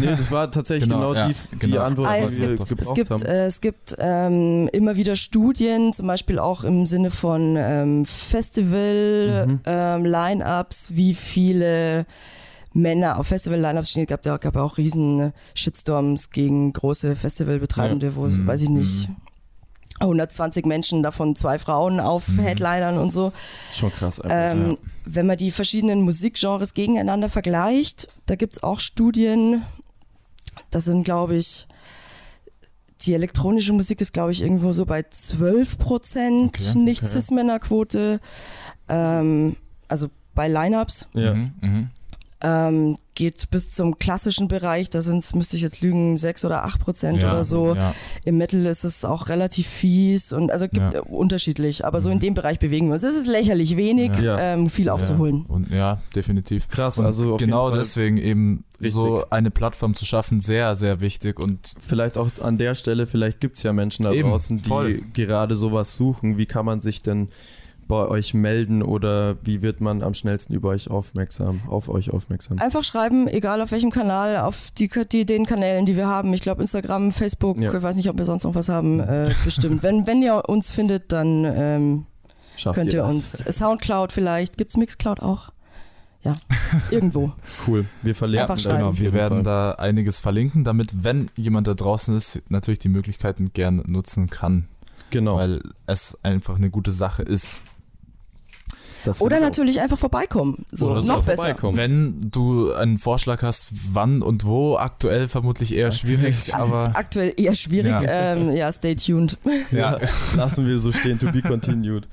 [0.00, 1.82] Nee, das war tatsächlich genau, genau, die, die genau.
[1.82, 3.22] Antwort, ah, die wir gibt, gebraucht es gibt, haben.
[3.26, 9.46] Äh, es gibt ähm, immer wieder Studien, zum Beispiel auch im Sinne von ähm, Festival,
[9.46, 9.60] mhm.
[9.66, 12.06] ähm, Line-Ups, wie viele
[12.72, 14.02] Männer auf Festival-Line-Ups stehen.
[14.02, 18.14] Es gab, da gab auch riesen Shitstorms gegen große Festivalbetreibende, ja.
[18.14, 18.46] wo es, mhm.
[18.46, 19.08] weiß ich nicht,
[20.00, 22.40] 120 Menschen, davon zwei Frauen auf mhm.
[22.40, 23.32] Headlinern und so.
[23.72, 24.20] Schon krass.
[24.28, 24.76] Ähm, ja.
[25.04, 29.64] Wenn man die verschiedenen Musikgenres gegeneinander vergleicht, da gibt es auch Studien,
[30.70, 31.66] das sind, glaube ich,
[33.02, 38.20] die elektronische Musik ist, glaube ich, irgendwo so bei 12 Prozent okay, Nicht-Cis-Männer-Quote.
[38.88, 39.56] Ähm,
[39.86, 41.08] also bei Lineups.
[41.14, 41.34] Ja.
[41.34, 41.90] Mhm, mhm
[42.40, 46.64] ähm, geht bis zum klassischen Bereich, da sind es, müsste ich jetzt lügen, sechs oder
[46.64, 47.74] acht Prozent ja, oder so.
[47.74, 47.92] Ja.
[48.24, 51.00] Im Metal ist es auch relativ fies und also gibt ja.
[51.00, 52.20] unterschiedlich, aber so in mhm.
[52.20, 53.02] dem Bereich bewegen wir uns.
[53.02, 55.46] Es ist lächerlich wenig, ähm, viel aufzuholen.
[55.46, 56.68] Und ja, definitiv.
[56.68, 58.92] Krass, und also genau deswegen eben Richtig.
[58.92, 63.40] so eine Plattform zu schaffen, sehr, sehr wichtig und vielleicht auch an der Stelle, vielleicht
[63.40, 65.02] gibt es ja Menschen da draußen, die voll.
[65.12, 66.38] gerade sowas suchen.
[66.38, 67.30] Wie kann man sich denn
[67.88, 72.58] bei euch melden oder wie wird man am schnellsten über euch aufmerksam, auf euch aufmerksam?
[72.58, 76.32] Einfach schreiben, egal auf welchem Kanal, auf die, die den Kanälen, die wir haben.
[76.34, 77.74] Ich glaube Instagram, Facebook, ja.
[77.74, 79.82] ich weiß nicht, ob wir sonst noch was haben, äh, bestimmt.
[79.82, 82.06] wenn, wenn ihr uns findet, dann ähm,
[82.62, 85.50] könnt ihr, ihr uns Soundcloud vielleicht, gibt es Mixcloud auch?
[86.22, 86.34] Ja,
[86.90, 87.32] irgendwo.
[87.66, 87.86] cool.
[88.02, 88.64] Wir verlinken das.
[88.64, 89.72] Genau, wir werden Fall.
[89.72, 94.68] da einiges verlinken, damit, wenn jemand da draußen ist, natürlich die Möglichkeiten gern nutzen kann.
[95.10, 95.36] Genau.
[95.36, 97.60] Weil es einfach eine gute Sache ist.
[99.20, 100.66] Oder natürlich einfach vorbeikommen.
[100.72, 101.54] So, Oder noch besser.
[101.62, 106.90] Wenn du einen Vorschlag hast, wann und wo, aktuell vermutlich eher schwierig, aber.
[106.94, 109.38] Aktuell eher schwierig, ja, ähm, ja stay tuned.
[109.70, 109.98] Ja,
[110.34, 112.08] lassen wir so stehen, to be continued.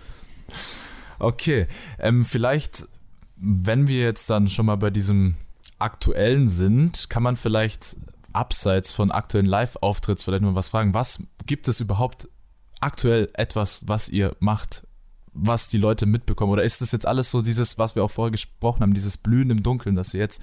[1.19, 1.67] Okay,
[1.99, 2.88] ähm, vielleicht,
[3.38, 5.36] wenn wir jetzt dann schon mal bei diesem
[5.79, 7.97] aktuellen sind, kann man vielleicht
[8.33, 10.93] abseits von aktuellen Live-Auftritts vielleicht mal was fragen.
[10.93, 12.27] Was gibt es überhaupt
[12.81, 14.84] aktuell etwas, was ihr macht
[15.36, 16.51] was die Leute mitbekommen?
[16.51, 19.49] Oder ist das jetzt alles so dieses, was wir auch vorher gesprochen haben, dieses Blühen
[19.51, 20.41] im Dunkeln, dass ihr jetzt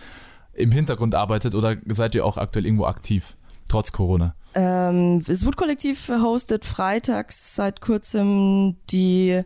[0.52, 3.36] im Hintergrund arbeitet oder seid ihr auch aktuell irgendwo aktiv,
[3.68, 4.34] trotz Corona?
[4.54, 9.42] Ähm, das Wut-Kollektiv hostet freitags seit kurzem die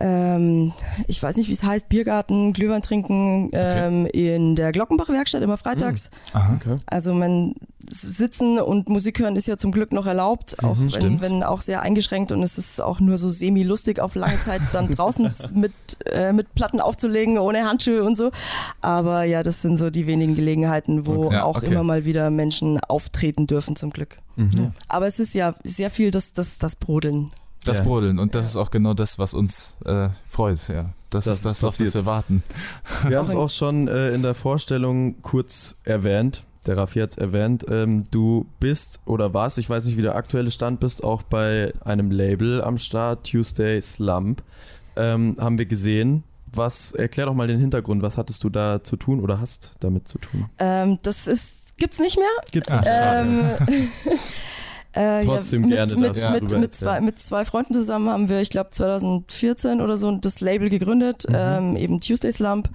[0.00, 0.72] ähm,
[1.06, 4.34] ich weiß nicht, wie es heißt, Biergarten, Glühwein trinken ähm, okay.
[4.36, 6.10] in der Glockenbach-Werkstatt immer freitags.
[6.32, 6.40] Mhm.
[6.40, 6.76] Aha, okay.
[6.86, 7.54] Also man
[7.86, 11.60] sitzen und Musik hören ist ja zum Glück noch erlaubt, auch mhm, wenn, wenn, auch
[11.60, 15.72] sehr eingeschränkt und es ist auch nur so semi-lustig auf lange Zeit dann draußen mit,
[16.06, 18.30] äh, mit Platten aufzulegen, ohne Handschuhe und so.
[18.80, 21.34] Aber ja, das sind so die wenigen Gelegenheiten, wo okay.
[21.36, 21.66] ja, auch okay.
[21.66, 24.16] immer mal wieder Menschen auftreten dürfen zum Glück.
[24.36, 24.50] Mhm.
[24.56, 24.72] Ja.
[24.88, 27.32] Aber es ist ja sehr viel das, das, das Brodeln.
[27.64, 27.84] Das ja.
[27.84, 30.90] Brodeln und das ist auch genau das, was uns äh, freut, ja.
[31.10, 32.42] Das, das ist das, auf das wir warten.
[33.06, 36.44] Wir haben es auch schon äh, in der Vorstellung kurz erwähnt.
[36.66, 37.66] Der Raffi hat es erwähnt.
[37.68, 41.72] Ähm, du bist oder warst, ich weiß nicht, wie der aktuelle Stand bist, auch bei
[41.84, 44.42] einem Label am Start, Tuesday Slump.
[44.96, 46.24] Ähm, haben wir gesehen.
[46.52, 48.02] Was, erklär doch mal den Hintergrund.
[48.02, 50.50] Was hattest du da zu tun oder hast damit zu tun?
[50.58, 52.26] Ähm, das ist, gibt's nicht mehr.
[52.50, 52.86] Gibt's nicht.
[52.86, 53.40] Ähm,
[54.92, 58.40] Äh, Trotzdem ja, mit, gerne mit, mit, mit, zwei, mit zwei Freunden zusammen haben wir,
[58.40, 61.34] ich glaube 2014 oder so, das Label gegründet, mhm.
[61.36, 62.68] ähm, eben Tuesday Slump.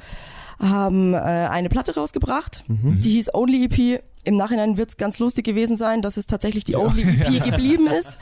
[0.60, 3.00] haben äh, eine Platte rausgebracht, mhm.
[3.02, 4.02] die hieß Only EP.
[4.26, 7.44] Im Nachhinein wird es ganz lustig gewesen sein, dass es tatsächlich die Only EP ja.
[7.44, 8.20] geblieben ist,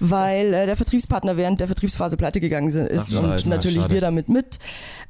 [0.00, 3.94] weil äh, der Vertriebspartner während der Vertriebsphase pleite gegangen ist Ach, und scheiße, natürlich schade.
[3.94, 4.58] wir damit mit.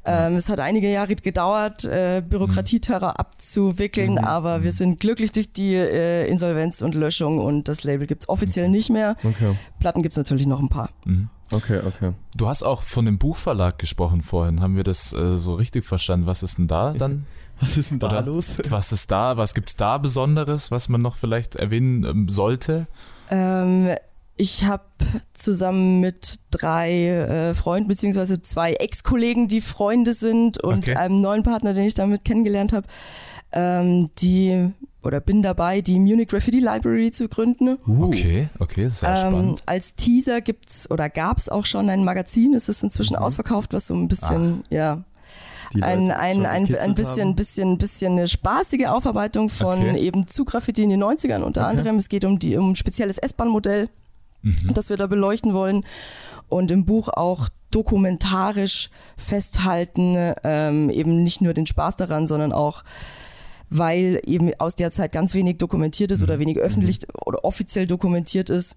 [0.05, 3.16] Ähm, es hat einige Jahre gedauert, äh, Bürokratieterror mhm.
[3.16, 4.18] abzuwickeln, mhm.
[4.18, 8.28] aber wir sind glücklich durch die äh, Insolvenz und Löschung und das Label gibt es
[8.28, 8.72] offiziell okay.
[8.72, 9.16] nicht mehr.
[9.24, 9.57] Okay.
[9.80, 10.90] Platten gibt es natürlich noch ein paar.
[11.05, 11.28] Mhm.
[11.53, 12.12] Okay, okay.
[12.36, 14.61] Du hast auch von dem Buchverlag gesprochen vorhin.
[14.61, 16.26] Haben wir das äh, so richtig verstanden?
[16.26, 17.26] Was ist denn da dann?
[17.61, 18.59] Was ist denn da Oder los?
[18.68, 19.36] Was ist da?
[19.36, 22.86] Was gibt es da Besonderes, was man noch vielleicht erwähnen ähm, sollte?
[23.30, 23.94] Ähm,
[24.36, 24.84] ich habe
[25.32, 30.96] zusammen mit drei äh, Freunden beziehungsweise zwei Ex-Kollegen, die Freunde sind und okay.
[30.96, 32.86] einem neuen Partner, den ich damit kennengelernt habe,
[33.52, 37.78] ähm, die oder bin dabei, die Munich Graffiti Library zu gründen.
[37.86, 39.62] Uh, okay, okay, sehr ähm, spannend.
[39.64, 43.22] Als Teaser gibt's oder gab es auch schon ein Magazin, es ist inzwischen mhm.
[43.22, 44.74] ausverkauft, was so ein bisschen, ah.
[44.74, 45.04] ja,
[45.75, 49.99] ein, ein, ein, ein bisschen, bisschen, bisschen eine spaßige Aufarbeitung von okay.
[49.99, 51.71] eben zu Graffiti in den 90ern unter okay.
[51.71, 51.97] anderem.
[51.97, 53.89] Es geht um die um ein spezielles S-Bahn-Modell,
[54.43, 54.75] mhm.
[54.75, 55.85] das wir da beleuchten wollen.
[56.49, 62.85] Und im Buch auch dokumentarisch festhalten, ähm, eben nicht nur den Spaß daran, sondern auch
[63.71, 66.41] weil eben aus der Zeit ganz wenig dokumentiert ist oder mhm.
[66.41, 67.07] wenig öffentlich mhm.
[67.25, 68.77] oder offiziell dokumentiert ist.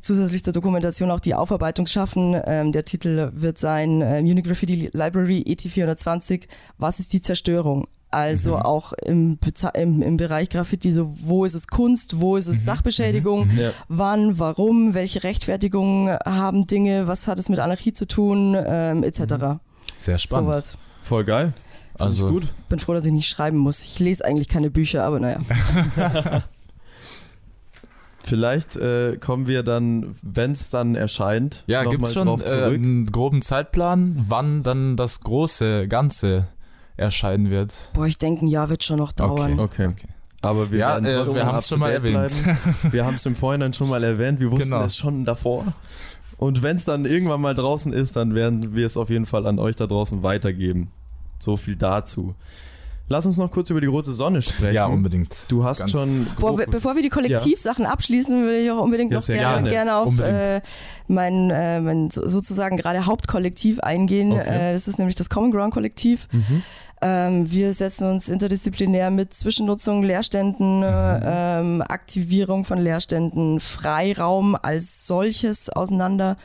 [0.00, 2.40] Zusätzlich zur Dokumentation auch die Aufarbeitung schaffen.
[2.44, 6.42] Ähm, der Titel wird sein äh, Munich Graffiti Library ET420.
[6.76, 7.88] Was ist die Zerstörung?
[8.10, 8.62] Also mhm.
[8.62, 9.38] auch im,
[9.74, 12.64] im, im, Bereich Graffiti, so wo ist es Kunst, wo ist es mhm.
[12.64, 13.58] Sachbeschädigung, mhm.
[13.58, 13.70] Ja.
[13.88, 19.20] wann, warum, welche Rechtfertigung haben Dinge, was hat es mit Anarchie zu tun, ähm, etc.
[19.20, 19.60] Mhm.
[19.98, 20.48] Sehr spannend.
[20.48, 20.78] Sowas.
[21.02, 21.52] Voll geil.
[21.98, 22.54] Also gut.
[22.68, 23.82] Bin froh, dass ich nicht schreiben muss.
[23.82, 25.40] Ich lese eigentlich keine Bücher, aber naja.
[28.20, 33.06] Vielleicht äh, kommen wir dann, wenn es dann erscheint, ja, gibt es schon äh, einen
[33.06, 36.48] groben Zeitplan, wann dann das große Ganze
[36.98, 37.74] erscheinen wird?
[37.94, 39.58] Boah, ich denke, ein Jahr wird schon noch dauern.
[39.58, 39.86] Okay.
[39.86, 39.86] okay.
[39.86, 40.08] okay.
[40.40, 42.32] Aber wir, ja, äh, wir haben es schon mal erwähnt.
[42.90, 44.40] wir haben es im Vorhinein schon mal erwähnt.
[44.40, 44.84] Wir wussten genau.
[44.84, 45.72] es schon davor.
[46.36, 49.46] Und wenn es dann irgendwann mal draußen ist, dann werden wir es auf jeden Fall
[49.46, 50.92] an euch da draußen weitergeben.
[51.38, 52.34] So viel dazu.
[53.10, 54.74] Lass uns noch kurz über die rote Sonne sprechen.
[54.74, 55.46] Ja, unbedingt.
[55.48, 56.26] Du hast Ganz schon.
[56.38, 57.90] Boah, bevor wir die Kollektivsachen ja.
[57.90, 59.70] abschließen, will ich auch unbedingt ja, noch gerne, gerne.
[59.70, 60.60] gerne, auf äh,
[61.06, 64.32] mein, äh, mein sozusagen gerade Hauptkollektiv eingehen.
[64.32, 64.70] Okay.
[64.70, 66.28] Äh, das ist nämlich das Common Ground Kollektiv.
[66.32, 66.62] Mhm.
[67.00, 71.20] Ähm, wir setzen uns interdisziplinär mit Zwischennutzung, Leerständen, mhm.
[71.24, 76.36] ähm, Aktivierung von Leerständen, Freiraum als solches auseinander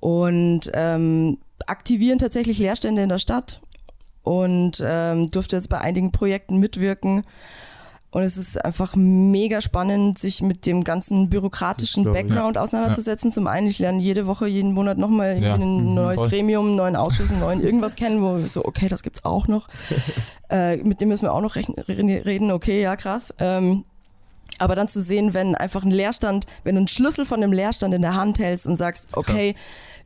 [0.00, 3.62] und ähm, aktivieren tatsächlich Leerstände in der Stadt
[4.26, 7.22] und ähm, durfte jetzt bei einigen Projekten mitwirken.
[8.10, 12.62] Und es ist einfach mega spannend, sich mit dem ganzen bürokratischen Background ja.
[12.62, 13.30] auseinanderzusetzen.
[13.30, 13.34] Ja.
[13.34, 15.54] Zum einen, ich lerne jede Woche, jeden Monat nochmal ja.
[15.54, 16.30] ein mhm, neues Voll.
[16.30, 19.68] Gremium, einen neuen Ausschuss, einen neuen irgendwas kennen, wo so, okay, das gibt's auch noch.
[20.50, 23.32] äh, mit dem müssen wir auch noch reden, okay, ja, krass.
[23.38, 23.84] Ähm,
[24.58, 27.94] aber dann zu sehen, wenn einfach ein Leerstand, wenn du einen Schlüssel von dem Leerstand
[27.94, 29.54] in der Hand hältst und sagst, okay,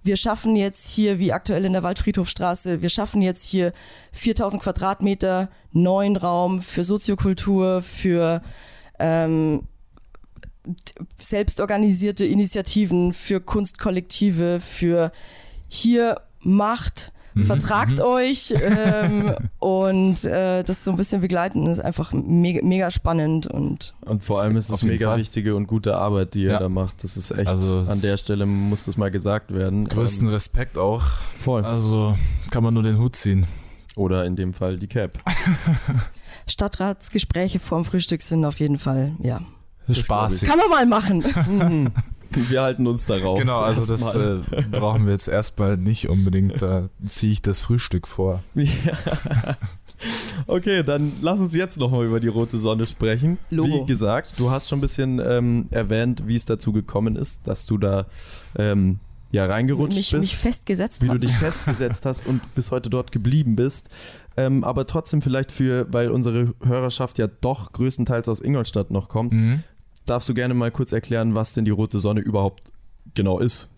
[0.03, 3.72] wir schaffen jetzt hier, wie aktuell in der Waldfriedhofstraße, wir schaffen jetzt hier
[4.12, 8.42] 4000 Quadratmeter neuen Raum für Soziokultur, für
[8.98, 9.62] ähm,
[11.20, 15.12] selbstorganisierte Initiativen, für Kunstkollektive, für
[15.68, 18.05] hier Macht Mhm, vertragt mhm.
[18.05, 23.95] euch ähm, und äh, das so ein bisschen begleiten ist einfach mega, mega spannend und
[24.01, 25.18] und vor allem ist es mega Fall.
[25.18, 26.59] wichtige und gute Arbeit, die ihr ja.
[26.59, 27.05] da macht.
[27.05, 29.87] Das ist echt also an der Stelle muss das mal gesagt werden.
[29.87, 31.03] Größten ähm, Respekt auch.
[31.39, 31.64] Voll.
[31.64, 32.16] Also
[32.51, 33.47] kann man nur den Hut ziehen.
[33.97, 35.18] Oder in dem Fall die Cap.
[36.49, 39.41] Stadtratsgespräche vorm Frühstück sind auf jeden Fall, ja.
[39.89, 40.43] Spaß.
[40.43, 41.93] Kann man mal machen.
[42.49, 43.39] Wir halten uns darauf.
[43.39, 44.39] Genau, also das äh,
[44.70, 46.62] brauchen wir jetzt erstmal nicht unbedingt.
[46.62, 48.43] Da ziehe ich das Frühstück vor.
[48.55, 49.57] Ja.
[50.47, 53.39] Okay, dann lass uns jetzt nochmal über die rote Sonne sprechen.
[53.51, 53.83] Logo.
[53.83, 57.66] Wie gesagt, du hast schon ein bisschen ähm, erwähnt, wie es dazu gekommen ist, dass
[57.66, 58.07] du da
[58.57, 58.99] ähm,
[59.31, 60.20] ja reingerutscht mich, bist.
[60.20, 61.16] Mich festgesetzt Wie hab.
[61.16, 63.91] du dich festgesetzt hast und bis heute dort geblieben bist.
[64.37, 69.33] Ähm, aber trotzdem vielleicht für, weil unsere Hörerschaft ja doch größtenteils aus Ingolstadt noch kommt,
[69.33, 69.62] mhm
[70.11, 72.64] darfst du gerne mal kurz erklären, was denn die Rote Sonne überhaupt
[73.14, 73.68] genau ist?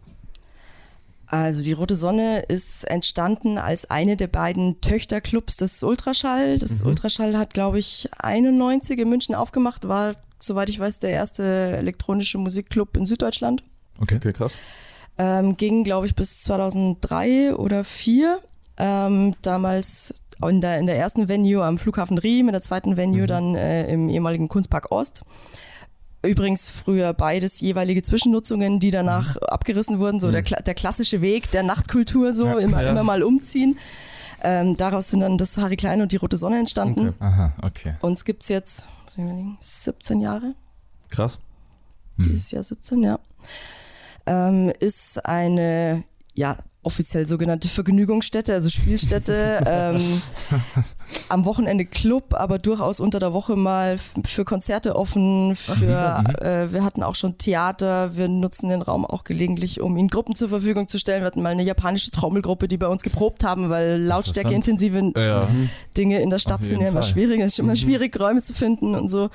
[1.26, 6.58] Also die Rote Sonne ist entstanden als eine der beiden Töchterclubs des Ultraschall.
[6.58, 6.88] Das mhm.
[6.88, 12.36] Ultraschall hat, glaube ich, 91 in München aufgemacht, war, soweit ich weiß, der erste elektronische
[12.36, 13.62] Musikclub in Süddeutschland.
[13.98, 14.58] Okay, okay krass.
[15.16, 18.40] Ähm, ging, glaube ich, bis 2003 oder 2004.
[18.78, 23.22] Ähm, damals in der, in der ersten Venue am Flughafen Riem, in der zweiten Venue
[23.22, 23.26] mhm.
[23.26, 25.22] dann äh, im ehemaligen Kunstpark Ost.
[26.22, 29.42] Übrigens früher beides jeweilige Zwischennutzungen, die danach mhm.
[29.48, 30.32] abgerissen wurden, so mhm.
[30.32, 32.90] der, der klassische Weg der Nachtkultur, so ja, immer, ja.
[32.90, 33.78] immer mal umziehen.
[34.44, 37.08] Ähm, daraus sind dann das Harry Klein und die Rote Sonne entstanden.
[37.08, 37.16] Okay.
[37.20, 37.94] Aha, okay.
[38.00, 38.84] Uns gibt es jetzt,
[39.16, 40.54] überlegen, 17 Jahre.
[41.10, 41.38] Krass.
[42.18, 43.18] Dieses Jahr 17, ja.
[44.26, 46.04] Ähm, ist eine,
[46.34, 49.60] ja, offiziell sogenannte Vergnügungsstätte, also Spielstätte.
[49.66, 50.22] ähm,
[51.28, 55.54] am Wochenende Club, aber durchaus unter der Woche mal für Konzerte offen.
[55.54, 58.16] Für, äh, wir hatten auch schon Theater.
[58.16, 61.22] Wir nutzen den Raum auch gelegentlich, um ihn Gruppen zur Verfügung zu stellen.
[61.22, 65.48] Wir hatten mal eine japanische Trommelgruppe, die bei uns geprobt haben, weil lautstärkeintensive Ja.
[65.96, 67.10] Dinge in der Stadt sind ja immer Fall.
[67.10, 67.40] schwierig.
[67.40, 69.30] Es ist immer schwierig, Räume zu finden und so.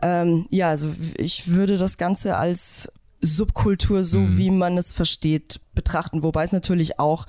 [0.00, 2.88] Ähm, ja, also ich würde das Ganze als
[3.20, 4.36] Subkultur, so Mhm.
[4.38, 6.22] wie man es versteht, betrachten.
[6.22, 7.26] Wobei es natürlich auch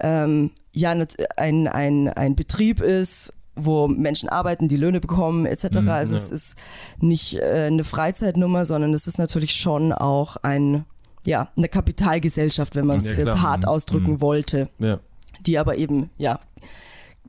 [0.00, 0.94] ähm, ja
[1.36, 5.80] ein, ein, ein Betrieb ist, wo Menschen arbeiten, die Löhne bekommen etc.
[5.80, 6.56] Mhm, also es ist
[7.00, 10.84] nicht äh, eine Freizeitnummer, sondern es ist natürlich schon auch ein
[11.24, 13.68] ja eine Kapitalgesellschaft, wenn man es Ja, jetzt hart Mhm.
[13.68, 14.98] ausdrücken wollte, Ja.
[15.46, 16.40] die aber eben ja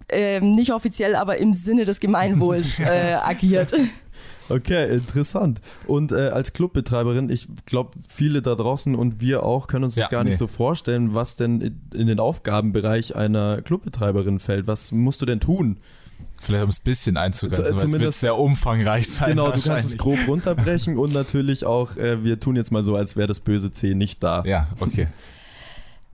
[0.09, 3.73] ähm, nicht offiziell, aber im Sinne des Gemeinwohls äh, agiert.
[4.55, 5.61] Okay, interessant.
[5.87, 10.03] Und äh, als Clubbetreiberin, ich glaube, viele da draußen und wir auch können uns Ja,
[10.03, 10.37] das gar nicht nee.
[10.37, 14.67] so vorstellen, was denn in- den Aufgabenbereich einer Clubbetreiberin fällt.
[14.67, 15.77] Was musst du denn tun?
[16.41, 19.29] Vielleicht um es ein bisschen einzugrenzen, weil es wird zumindest- sehr umfangreich sein.
[19.29, 22.95] genau, du kannst es grob runterbrechen und natürlich auch, äh, wir tun jetzt mal so,
[22.95, 24.43] als wäre das böse C nicht da.
[24.45, 25.07] Ja, okay.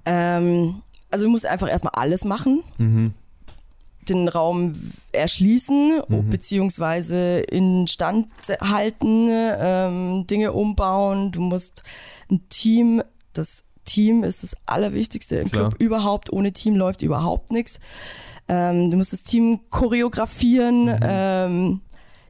[0.06, 0.82] Ähm,
[1.12, 2.64] also du musst einfach erstmal alles machen.
[4.08, 4.74] Den Raum
[5.12, 8.28] erschließen, beziehungsweise instand
[8.62, 11.32] halten, ähm, Dinge umbauen.
[11.32, 11.84] Du musst
[12.32, 15.70] ein Team, das Team ist das Allerwichtigste im Klar.
[15.70, 16.32] Club überhaupt.
[16.32, 17.80] Ohne Team läuft überhaupt nichts.
[18.48, 21.82] Ähm, du musst das Team choreografieren, ähm,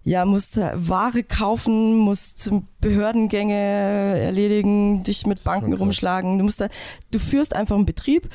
[0.10, 2.52] ja, musst äh, Ware kaufen, musst
[2.82, 6.40] Behördengänge erledigen, dich mit Banken rumschlagen.
[6.40, 6.68] Du musst da,
[7.12, 8.28] du führst einfach einen Betrieb.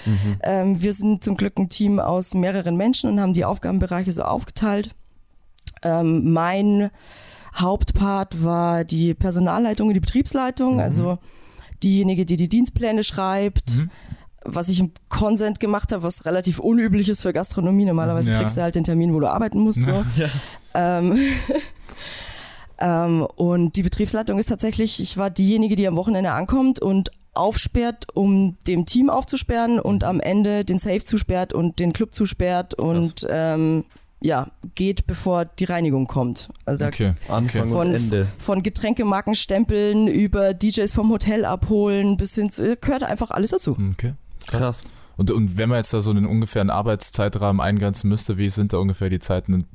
[0.45, 4.23] Ähm, wir sind zum Glück ein Team aus mehreren Menschen und haben die Aufgabenbereiche so
[4.23, 4.95] aufgeteilt.
[5.83, 6.91] Ähm, mein
[7.57, 11.19] Hauptpart war die Personalleitung und die Betriebsleitung, also
[11.83, 13.85] diejenige, die die Dienstpläne schreibt.
[14.45, 17.85] Was ich im Consent gemacht habe, was relativ unüblich ist für Gastronomie.
[17.87, 18.39] Normalerweise Ja.
[18.39, 19.85] kriegst du halt den Termin, wo du arbeiten musst.
[19.85, 20.05] So.
[20.75, 21.19] Ähm,
[22.79, 28.07] ähm, und die Betriebsleitung ist tatsächlich, ich war diejenige, die am Wochenende ankommt und aufsperrt,
[28.15, 33.27] um dem Team aufzusperren und am Ende den Safe zusperrt und den Club zusperrt und
[33.29, 33.85] ähm,
[34.21, 36.49] ja, geht, bevor die Reinigung kommt.
[36.65, 37.13] Also da Okay.
[37.29, 38.27] Anfang Von- und Ende.
[38.39, 43.77] von Getränkemarken stempeln über DJs vom Hotel abholen bis hin zu, gehört einfach alles dazu.
[43.93, 44.15] okay.
[44.49, 44.85] Krass.
[45.17, 48.79] Und, und wenn man jetzt da so einen ungefähren Arbeitszeitrahmen eingrenzen müsste, wie sind da
[48.79, 49.67] ungefähr die Zeiten,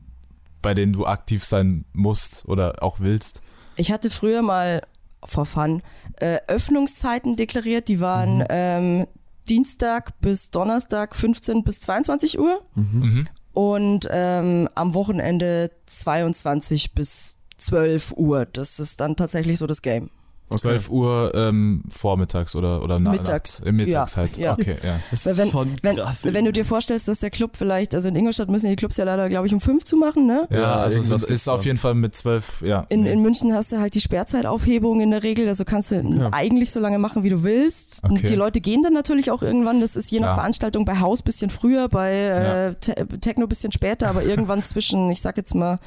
[0.61, 3.41] bei denen du aktiv sein musst oder auch willst?
[3.77, 4.81] Ich hatte früher mal
[5.23, 5.81] for fun
[6.17, 9.07] äh, Öffnungszeiten deklariert, die waren ähm,
[9.47, 13.27] Dienstag bis Donnerstag 15 bis 22 Uhr Mhm.
[13.53, 18.45] und ähm, am Wochenende 22 bis 12 Uhr.
[18.45, 20.09] Das ist dann tatsächlich so das Game.
[20.57, 23.61] 12 Uhr ähm, vormittags oder, oder Mittags.
[23.63, 24.37] Na, mittags Ja, halt.
[24.37, 24.53] ja.
[24.53, 24.99] Okay, ja.
[25.11, 26.27] Das Weil wenn, schon wenn, krass.
[26.31, 29.03] wenn du dir vorstellst, dass der Club vielleicht, also in Ingolstadt müssen die Clubs ja
[29.05, 30.47] leider, glaube ich, um fünf zu machen, ne?
[30.49, 32.85] Ja, Ja, also irgendwas ist, ist auf jeden Fall mit 12, ja.
[32.89, 36.29] In, in München hast du halt die Sperrzeitaufhebung in der Regel, also kannst du Ja.
[36.31, 38.03] eigentlich so lange machen, wie du willst.
[38.03, 38.27] Und Okay.
[38.27, 40.35] Die Leute gehen dann natürlich auch irgendwann, das ist je nach.
[40.35, 45.21] Veranstaltung bei Haus bisschen früher, bei äh, Te Techno bisschen später, aber irgendwann zwischen, ich
[45.21, 45.79] sag jetzt mal,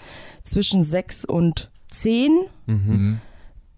[0.42, 2.32] zwischen sechs und zehn,
[2.66, 3.18] Mhm.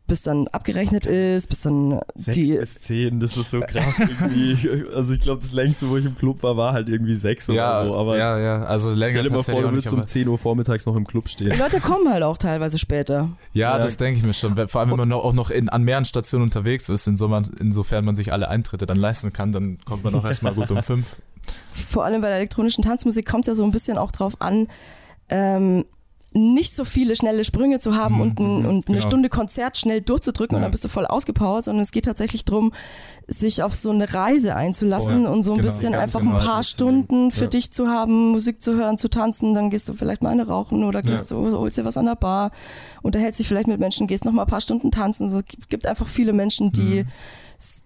[0.07, 2.53] Bis dann abgerechnet ist, bis dann Sechs die.
[2.55, 4.85] bis zehn, das ist so krass irgendwie.
[4.95, 7.81] Also ich glaube, das längste, wo ich im Club war, war halt irgendwie sechs Ja,
[7.81, 7.95] oder so.
[7.97, 10.37] Aber ja, ja, also länger stell dir mal vor, du würdest um aber- 10 Uhr
[10.37, 11.59] vormittags noch im Club Die stehen.
[11.59, 13.31] Leute kommen halt auch teilweise später.
[13.55, 13.83] Ja, Ja.
[13.83, 14.55] das denke ich mir schon.
[14.69, 18.05] Vor allem, wenn man noch- auch noch in, an mehreren Stationen unterwegs ist, insofern, insofern
[18.05, 21.17] man sich alle Eintritte dann leisten kann, dann kommt man auch erstmal gut um fünf.
[21.73, 24.69] vor allem bei der elektronischen Tanzmusik kommt es ja so ein bisschen auch drauf an,
[25.31, 25.87] ähm,
[26.35, 29.01] nicht so viele schnelle Sprünge zu haben Mhm, und, ein, mhm, und eine genau.
[29.01, 30.65] Stunde Konzert schnell durchzudrücken und Ja.
[30.67, 32.73] dann bist du voll ausgepowert, sondern es geht tatsächlich darum,
[33.29, 36.31] sich auf so eine Reise einzulassen Voll, und so ein genau, bisschen ganz einfach ein
[36.45, 36.63] paar.
[36.63, 37.51] Stunden für Ja.
[37.51, 40.85] dich zu haben, Musik zu hören, zu tanzen, dann gehst du vielleicht mal eine rauchen
[40.85, 42.51] oder gehst du, holst dir was an der Bar,
[43.03, 45.29] unterhältst dich vielleicht mit Menschen, gehst noch mal ein paar Stunden tanzen.
[45.29, 47.09] So, es gibt einfach viele Menschen, die Mhm.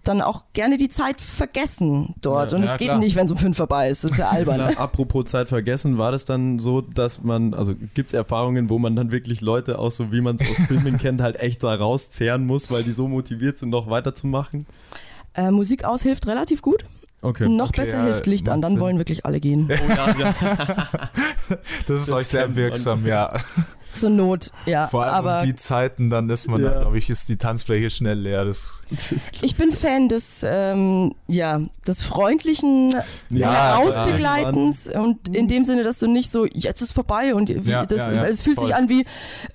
[0.03, 2.51] Dann auch gerne die Zeit vergessen dort.
[2.51, 2.99] Ja, und ja, es geht klar.
[2.99, 4.03] nicht, wenn es um fünf vorbei ist.
[4.03, 4.57] Das ist ja albern.
[4.57, 8.79] Na, apropos Zeit vergessen, war das dann so, dass man, also gibt es Erfahrungen, wo
[8.79, 11.73] man dann wirklich Leute auch so, wie man es aus Filmen kennt, halt echt da
[11.75, 14.65] rauszehren muss, weil die so motiviert sind, noch weiterzumachen?
[15.35, 16.85] Äh, Musik aus hilft relativ gut.
[17.21, 17.49] Okay.
[17.49, 18.79] Noch Okay, besser ja, hilft Licht an, dann Sinn.
[18.79, 19.69] wollen wirklich alle gehen.
[19.69, 20.33] Oh, ja, ja.
[21.87, 23.33] Das ist Das euch sehr wirksam, ja.
[23.93, 24.87] Zur Not, ja.
[24.87, 26.81] Vor allem aber um die Zeiten, dann ist man, Ja.
[26.81, 28.45] glaube ich, ist die Tanzfläche schnell leer.
[28.45, 28.81] Das,
[29.41, 32.95] ich bin Fan des, ähm, ja, des freundlichen
[33.29, 37.69] Ja, Ausbegleitens und in dem Sinne, dass du nicht so, jetzt ist vorbei und wie,
[37.69, 38.67] Ja, das, ja, ja, es fühlt voll.
[38.67, 39.05] sich an wie,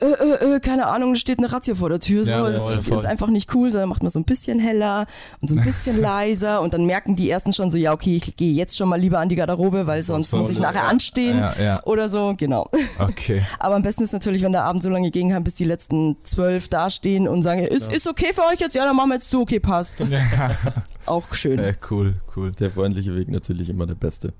[0.00, 2.82] äh, äh, äh, keine Ahnung, steht eine Razzia vor der Tür, so, Ja, es voll,
[2.82, 2.96] voll.
[2.98, 5.06] ist einfach nicht cool, sondern macht man so ein bisschen heller
[5.40, 8.36] und so ein bisschen leiser und dann merken die ersten schon so, ja, okay, ich
[8.36, 10.88] gehe jetzt schon mal lieber an die Garderobe, weil sonst muss ich nachher ja.
[10.88, 11.82] anstehen Ja, ja.
[11.84, 12.68] oder so, genau.
[12.98, 13.42] okay.
[13.58, 16.16] Aber am besten ist natürlich, wenn der Abend so lange gehen kann, bis die letzten
[16.24, 18.74] zwölf dastehen und sagen, ist, ist okay für euch jetzt?
[18.74, 20.04] Ja, dann machen wir jetzt zu, okay, passt.
[21.06, 21.58] Auch schön.
[21.58, 22.52] Äh, cool, cool.
[22.52, 24.32] Der freundliche Weg natürlich immer der beste.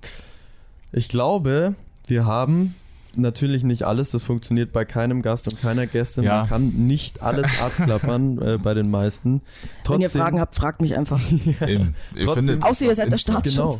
[0.93, 1.75] Ich glaube,
[2.07, 2.75] wir haben
[3.19, 4.11] natürlich nicht alles.
[4.11, 6.25] Das funktioniert bei keinem Gast und keiner Gästin.
[6.25, 6.41] Ja.
[6.41, 9.41] Man kann nicht alles abklappern äh, bei den meisten.
[9.87, 11.21] Wenn ihr Trotzdem, Fragen habt, fragt mich einfach.
[11.31, 11.93] Ihr
[12.25, 13.79] Trotzdem- findet Außer ihr seid der Insta- Genau.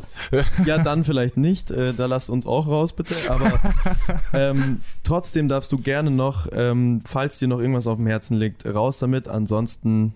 [0.65, 1.71] Ja, dann vielleicht nicht.
[1.71, 3.15] Äh, da lasst uns auch raus, bitte.
[3.29, 3.51] Aber
[4.33, 8.65] ähm, trotzdem darfst du gerne noch, ähm, falls dir noch irgendwas auf dem Herzen liegt,
[8.65, 9.27] raus damit.
[9.27, 10.13] Ansonsten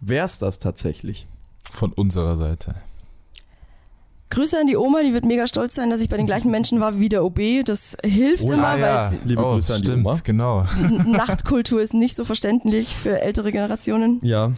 [0.00, 1.26] wär's das tatsächlich.
[1.72, 2.74] Von unserer Seite.
[4.34, 6.80] Grüße an die Oma, die wird mega stolz sein, dass ich bei den gleichen Menschen
[6.80, 7.64] war wie der OB.
[7.64, 9.10] Das hilft Oh, immer, Ah, ja.
[9.12, 10.18] weil Liebe oh, Grüße an die stimmt, Oma.
[10.24, 10.66] genau.
[11.06, 14.20] Nachtkultur ist nicht so verständlich für ältere Generationen.
[14.22, 14.52] Ja,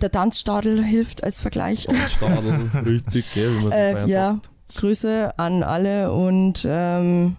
[0.00, 1.88] Der Tanzstadel hilft als Vergleich.
[2.06, 4.50] Stadel, richtig, gell, wie man so Äh, ja, sagt.
[4.76, 7.36] Grüße an alle und ähm,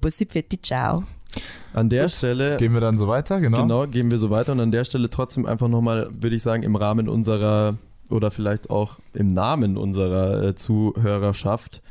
[0.00, 1.02] Bussi Fetti, ciao.
[1.72, 3.62] An der Stelle Gehen wir dann so weiter, genau.
[3.62, 6.62] Genau, gehen wir so weiter und an der Stelle trotzdem einfach nochmal, würde ich sagen,
[6.62, 7.76] im Rahmen unserer
[8.10, 11.82] oder vielleicht auch im Namen unserer äh, Zuhörerschaft.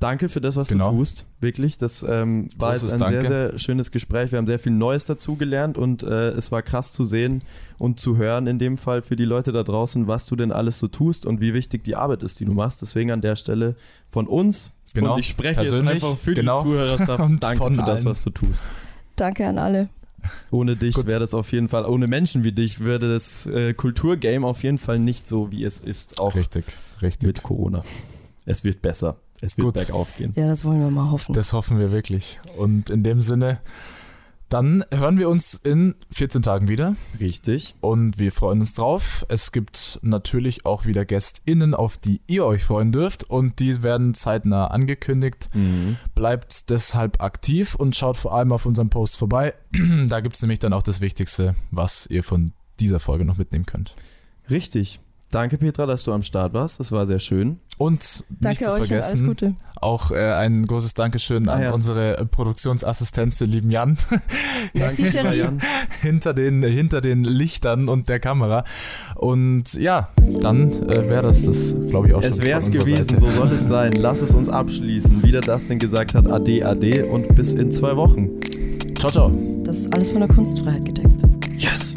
[0.00, 0.92] Danke für das, was Genau.
[0.92, 1.26] du tust.
[1.40, 3.28] Wirklich, das ähm, war Großes jetzt ein sehr, Danke.
[3.50, 4.30] sehr schönes Gespräch.
[4.30, 7.42] Wir haben sehr viel Neues dazugelernt und äh, es war krass zu sehen
[7.78, 10.78] und zu hören in dem Fall für die Leute da draußen, was du denn alles
[10.78, 12.80] so tust und wie wichtig die Arbeit ist, die du machst.
[12.80, 13.74] Deswegen an der Stelle
[14.08, 16.62] von uns Genau, und ich spreche jetzt persönlich, einfach für genau.
[16.62, 17.24] die Zuhörerschaft.
[17.40, 18.70] Danke für das, was du tust.
[19.16, 19.88] Danke an alle.
[20.50, 24.46] Ohne dich wäre das auf jeden Fall, ohne Menschen wie dich, würde das äh, Kulturgame
[24.46, 26.64] auf jeden Fall nicht so, wie es ist, auch Richtig,
[27.02, 27.26] richtig.
[27.26, 27.82] mit Corona.
[28.44, 29.16] Es wird besser.
[29.40, 29.74] Es wird Gut.
[29.74, 30.32] bergauf gehen.
[30.36, 31.32] Ja, das wollen wir mal hoffen.
[31.32, 32.40] Das hoffen wir wirklich.
[32.56, 33.60] Und in dem Sinne,
[34.48, 37.74] dann hören wir uns in 14 Tagen wieder Richtig.
[37.80, 39.26] und wir freuen uns drauf.
[39.28, 44.14] Es gibt natürlich auch wieder GästInnen, auf die ihr euch freuen dürft und die werden
[44.14, 45.50] zeitnah angekündigt.
[46.14, 49.54] Bleibt deshalb aktiv und schaut vor allem auf unserem Post vorbei.
[50.08, 53.66] da gibt es nämlich dann auch das Wichtigste, was ihr von dieser Folge noch mitnehmen
[53.66, 53.94] könnt.
[54.50, 55.00] Richtig.
[55.30, 56.80] Danke, Petra, dass du am Start warst.
[56.80, 57.58] Das war sehr schön.
[57.76, 59.54] Und nicht Danke zu euch und alles vergessen, Gute.
[59.76, 61.72] auch äh, ein großes Dankeschön an Ah, ja.
[61.72, 63.98] unsere äh, Produktionsassistenz, den lieben Jan.
[64.74, 65.36] Danke, Cherie.
[65.38, 65.60] Jan.
[66.00, 68.64] hinter den, hinter den Lichtern und der Kamera.
[69.16, 70.08] Und ja,
[70.40, 72.46] dann äh, wäre das das, glaube ich, auch Es schon.
[72.46, 73.20] wäre es von unserer gewesen, Seite.
[73.20, 73.92] so soll es sein.
[73.92, 75.22] Lass es uns abschließen.
[75.22, 78.30] Wie der Dustin gesagt hat, ade, ade und bis in zwei Wochen.
[78.98, 79.30] Ciao, ciao.
[79.62, 81.22] Das ist alles von der Kunstfreiheit gedeckt.
[81.58, 81.94] Yes!